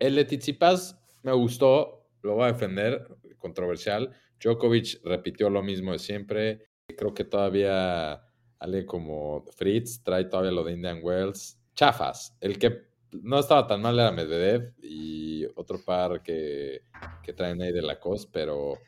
El 0.00 0.16
de 0.16 0.24
Tizipas 0.24 0.98
me 1.22 1.32
gustó, 1.32 2.08
lo 2.22 2.34
voy 2.34 2.48
a 2.48 2.52
defender, 2.52 3.06
controversial. 3.38 4.12
Djokovic 4.40 5.00
repitió 5.04 5.48
lo 5.48 5.62
mismo 5.62 5.92
de 5.92 6.00
siempre. 6.00 6.67
Creo 6.96 7.14
que 7.14 7.24
todavía 7.24 8.22
alguien 8.58 8.86
como 8.86 9.44
Fritz 9.56 10.02
trae 10.02 10.24
todavía 10.24 10.52
lo 10.52 10.64
de 10.64 10.72
Indian 10.72 11.00
Wells. 11.02 11.60
Chafas. 11.74 12.36
El 12.40 12.58
que 12.58 12.88
no 13.12 13.38
estaba 13.38 13.66
tan 13.66 13.80
mal 13.82 13.98
era 13.98 14.10
Medvedev 14.10 14.74
y 14.82 15.46
otro 15.54 15.78
par 15.84 16.22
que, 16.22 16.82
que 17.22 17.32
traen 17.32 17.62
ahí 17.62 17.72
de 17.72 17.82
Lacoste, 17.82 18.30
pero 18.32 18.78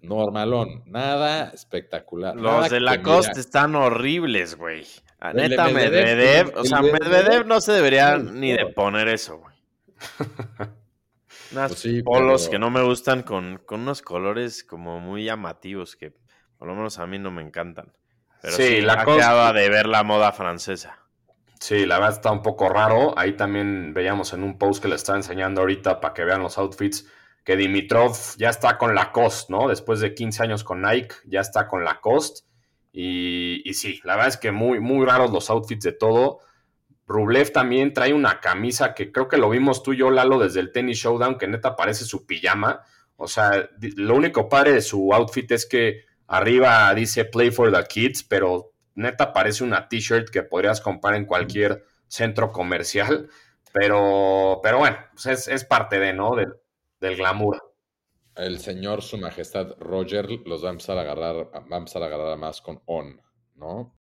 normalón. 0.00 0.82
Nada 0.86 1.50
espectacular. 1.50 2.36
Los 2.36 2.70
de 2.70 2.80
Lacoste 2.80 3.40
están 3.40 3.74
horribles, 3.74 4.56
güey. 4.56 4.86
neta, 5.34 5.68
Medvedev, 5.68 6.56
o 6.56 6.64
sea, 6.64 6.80
Medvedev, 6.80 7.46
no 7.46 7.60
se 7.60 7.72
debería 7.72 8.16
ni 8.18 8.52
de 8.52 8.66
poner 8.66 9.08
eso, 9.08 9.38
güey. 9.38 9.56
Unas 11.52 11.82
pues 11.82 12.02
polos 12.02 12.48
que 12.48 12.58
no 12.58 12.70
me 12.70 12.82
gustan 12.82 13.22
con, 13.22 13.58
con 13.64 13.80
unos 13.80 14.02
colores 14.02 14.62
como 14.64 15.00
muy 15.00 15.24
llamativos 15.24 15.96
que 15.96 16.14
por 16.58 16.68
lo 16.68 16.74
menos 16.74 16.98
a 16.98 17.06
mí 17.06 17.18
no 17.18 17.30
me 17.30 17.42
encantan. 17.42 17.92
Pero 18.42 18.56
sí, 18.56 18.80
la 18.80 18.94
acaba 18.94 19.52
de 19.52 19.68
ver 19.68 19.86
la 19.86 20.02
moda 20.02 20.32
francesa. 20.32 20.98
Sí, 21.60 21.86
la 21.86 21.96
verdad 21.98 22.16
está 22.16 22.30
un 22.30 22.42
poco 22.42 22.68
raro. 22.68 23.18
Ahí 23.18 23.32
también 23.32 23.92
veíamos 23.92 24.32
en 24.32 24.44
un 24.44 24.58
post 24.58 24.80
que 24.80 24.88
le 24.88 24.94
estaba 24.94 25.18
enseñando 25.18 25.60
ahorita 25.60 26.00
para 26.00 26.14
que 26.14 26.24
vean 26.24 26.42
los 26.42 26.56
outfits 26.58 27.06
que 27.44 27.56
Dimitrov 27.56 28.14
ya 28.36 28.50
está 28.50 28.76
con 28.76 28.94
Lacoste, 28.94 29.52
¿no? 29.52 29.68
Después 29.68 30.00
de 30.00 30.14
15 30.14 30.42
años 30.42 30.64
con 30.64 30.82
Nike, 30.82 31.14
ya 31.24 31.40
está 31.40 31.66
con 31.66 31.84
Lacoste. 31.84 32.42
Y, 32.92 33.62
y 33.68 33.74
sí, 33.74 34.00
la 34.04 34.14
verdad 34.14 34.28
es 34.28 34.36
que 34.36 34.52
muy, 34.52 34.80
muy 34.80 35.04
raros 35.06 35.30
los 35.32 35.50
outfits 35.50 35.84
de 35.84 35.92
todo. 35.92 36.40
Rublev 37.06 37.50
también 37.52 37.94
trae 37.94 38.12
una 38.12 38.40
camisa 38.40 38.94
que 38.94 39.10
creo 39.10 39.28
que 39.28 39.38
lo 39.38 39.48
vimos 39.48 39.82
tú 39.82 39.94
y 39.94 39.96
yo, 39.96 40.10
Lalo, 40.10 40.38
desde 40.38 40.60
el 40.60 40.72
Tennis 40.72 40.98
Showdown, 40.98 41.38
que 41.38 41.48
neta 41.48 41.74
parece 41.74 42.04
su 42.04 42.26
pijama. 42.26 42.82
O 43.16 43.26
sea, 43.26 43.68
lo 43.96 44.14
único 44.14 44.48
padre 44.48 44.72
de 44.72 44.82
su 44.82 45.12
outfit 45.12 45.50
es 45.50 45.66
que 45.66 46.04
Arriba 46.28 46.94
dice 46.94 47.24
Play 47.24 47.50
for 47.50 47.72
the 47.72 47.82
Kids, 47.88 48.22
pero 48.22 48.72
neta 48.94 49.32
parece 49.32 49.64
una 49.64 49.88
t-shirt 49.88 50.28
que 50.28 50.42
podrías 50.42 50.80
comprar 50.80 51.14
en 51.14 51.24
cualquier 51.24 51.84
centro 52.06 52.52
comercial. 52.52 53.28
Pero, 53.72 54.60
pero 54.62 54.78
bueno, 54.78 54.96
pues 55.12 55.48
es, 55.48 55.64
parte 55.64 55.98
de, 55.98 56.12
¿no? 56.12 56.36
Del, 56.36 56.52
del 57.00 57.16
glamour. 57.16 57.74
El 58.36 58.60
señor, 58.60 59.02
su 59.02 59.18
majestad 59.18 59.74
Roger, 59.78 60.28
los 60.46 60.62
va 60.64 60.68
a 60.68 60.72
empezar 60.72 60.98
a 60.98 61.02
agarrar, 61.02 61.50
va 61.70 61.76
a 61.76 61.78
empezar 61.78 62.02
a 62.02 62.06
agarrar 62.06 62.38
más 62.38 62.60
con 62.60 62.82
on, 62.86 63.20
¿no? 63.54 63.94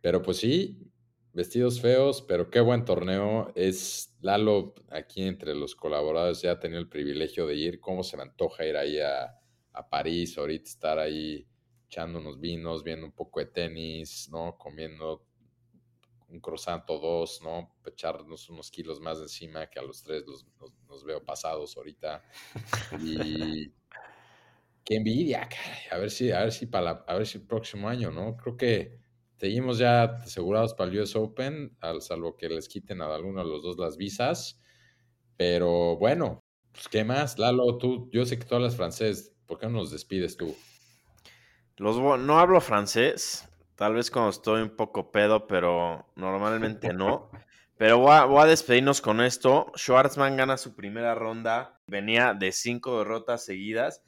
Pero 0.00 0.22
pues 0.22 0.38
sí, 0.38 0.90
vestidos 1.32 1.80
feos, 1.80 2.22
pero 2.22 2.50
qué 2.50 2.60
buen 2.60 2.84
torneo. 2.84 3.52
Es 3.54 4.16
Lalo 4.20 4.74
aquí 4.90 5.22
entre 5.22 5.54
los 5.54 5.74
colaboradores, 5.74 6.42
ya 6.42 6.52
ha 6.52 6.60
tenido 6.60 6.80
el 6.80 6.88
privilegio 6.88 7.46
de 7.46 7.56
ir. 7.56 7.80
¿Cómo 7.80 8.02
se 8.02 8.16
me 8.16 8.22
antoja 8.22 8.64
ir 8.64 8.76
ahí 8.76 8.98
a, 9.00 9.38
a 9.72 9.88
París, 9.88 10.36
ahorita 10.38 10.64
estar 10.64 10.98
ahí 10.98 11.46
echando 11.92 12.20
unos 12.20 12.40
vinos, 12.40 12.82
viendo 12.82 13.04
un 13.04 13.12
poco 13.12 13.40
de 13.40 13.46
tenis, 13.46 14.30
¿no? 14.32 14.56
Comiendo 14.56 15.26
un 16.30 16.40
croissant 16.40 16.88
o 16.88 16.98
dos, 16.98 17.42
¿no? 17.42 17.76
Echarnos 17.84 18.48
unos 18.48 18.70
kilos 18.70 18.98
más 18.98 19.18
encima 19.18 19.68
que 19.68 19.78
a 19.78 19.82
los 19.82 20.02
tres 20.02 20.24
los, 20.26 21.04
veo 21.04 21.22
pasados 21.22 21.76
ahorita. 21.76 22.24
Y 23.02 23.70
qué 24.84 24.96
envidia, 24.96 25.46
caray. 25.50 25.82
A 25.90 25.98
ver 25.98 26.10
si, 26.10 26.30
a 26.30 26.40
ver 26.40 26.52
si 26.52 26.64
para 26.64 27.04
a 27.06 27.14
ver 27.14 27.26
si 27.26 27.36
el 27.36 27.46
próximo 27.46 27.90
año, 27.90 28.10
¿no? 28.10 28.38
Creo 28.38 28.56
que 28.56 28.98
seguimos 29.36 29.76
ya 29.76 30.04
asegurados 30.04 30.72
para 30.72 30.90
el 30.90 30.98
US 30.98 31.14
Open, 31.16 31.76
al 31.80 32.00
salvo 32.00 32.38
que 32.38 32.48
les 32.48 32.68
quiten 32.68 33.02
a 33.02 33.14
alguno 33.14 33.44
de 33.44 33.50
los 33.50 33.62
dos 33.62 33.76
las 33.76 33.98
visas. 33.98 34.58
Pero 35.36 35.98
bueno, 35.98 36.40
pues 36.72 36.88
qué 36.88 37.04
más, 37.04 37.38
Lalo, 37.38 37.76
tú, 37.76 38.08
yo 38.10 38.24
sé 38.24 38.38
que 38.38 38.46
tú 38.46 38.54
hablas 38.54 38.76
francés, 38.76 39.34
¿por 39.44 39.58
qué 39.58 39.66
no 39.66 39.72
nos 39.72 39.90
despides 39.90 40.38
tú? 40.38 40.56
No 41.82 42.38
hablo 42.38 42.60
francés, 42.60 43.48
tal 43.74 43.94
vez 43.94 44.10
cuando 44.10 44.30
estoy 44.30 44.62
un 44.62 44.76
poco 44.76 45.10
pedo, 45.10 45.46
pero 45.46 46.06
normalmente 46.14 46.92
no. 46.92 47.30
Pero 47.78 47.98
voy 47.98 48.12
a, 48.12 48.46
despedirnos 48.46 49.00
con 49.00 49.20
esto. 49.20 49.72
Schwartzman 49.76 50.36
gana 50.36 50.56
su 50.56 50.76
primera 50.76 51.16
ronda. 51.16 51.80
Venía 51.88 52.32
de 52.32 52.52
cinco 52.52 52.98
derrotas 52.98 53.44
seguidas. 53.44 54.04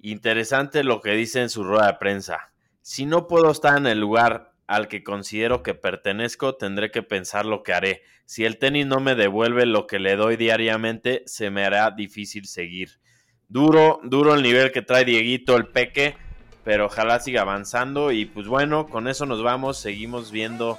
Interesante 0.00 0.82
lo 0.82 1.00
que 1.00 1.12
dice 1.12 1.40
en 1.40 1.48
su 1.48 1.62
rueda 1.62 1.86
de 1.86 1.98
prensa. 1.98 2.52
Si 2.82 3.06
no 3.06 3.28
puedo 3.28 3.52
estar 3.52 3.78
en 3.78 3.86
el 3.86 4.00
lugar 4.00 4.54
al 4.66 4.88
que 4.88 5.04
considero 5.04 5.62
que 5.62 5.74
pertenezco, 5.74 6.56
tendré 6.56 6.90
que 6.90 7.04
pensar 7.04 7.46
lo 7.46 7.62
que 7.62 7.74
haré. 7.74 8.02
Si 8.24 8.44
el 8.44 8.58
tenis 8.58 8.86
no 8.86 8.98
me 8.98 9.14
devuelve 9.14 9.64
lo 9.64 9.86
que 9.86 10.00
le 10.00 10.16
doy 10.16 10.36
diariamente, 10.36 11.22
se 11.26 11.50
me 11.50 11.64
hará 11.64 11.92
difícil 11.92 12.46
seguir. 12.46 12.98
Duro, 13.46 14.00
duro 14.02 14.34
el 14.34 14.42
nivel 14.42 14.72
que 14.72 14.82
trae 14.82 15.04
Dieguito, 15.04 15.56
el 15.56 15.68
peque 15.68 16.16
pero 16.64 16.86
ojalá 16.86 17.20
siga 17.20 17.42
avanzando 17.42 18.10
y 18.10 18.24
pues 18.24 18.46
bueno, 18.46 18.88
con 18.88 19.06
eso 19.06 19.26
nos 19.26 19.42
vamos, 19.42 19.78
seguimos 19.78 20.30
viendo 20.30 20.78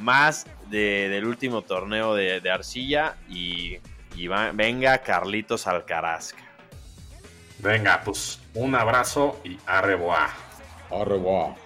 más 0.00 0.46
del 0.70 1.24
último 1.24 1.62
torneo 1.62 2.14
de, 2.14 2.50
Arcilla 2.50 3.16
y, 3.28 3.78
venga 4.54 4.98
Carlitos 4.98 5.66
Alcarazca. 5.66 6.42
Venga, 7.58 8.02
pues 8.04 8.40
un 8.54 8.74
abrazo 8.74 9.40
y 9.44 9.58
arreboa. 9.66 10.28
Au 10.90 11.04
revoir. 11.04 11.65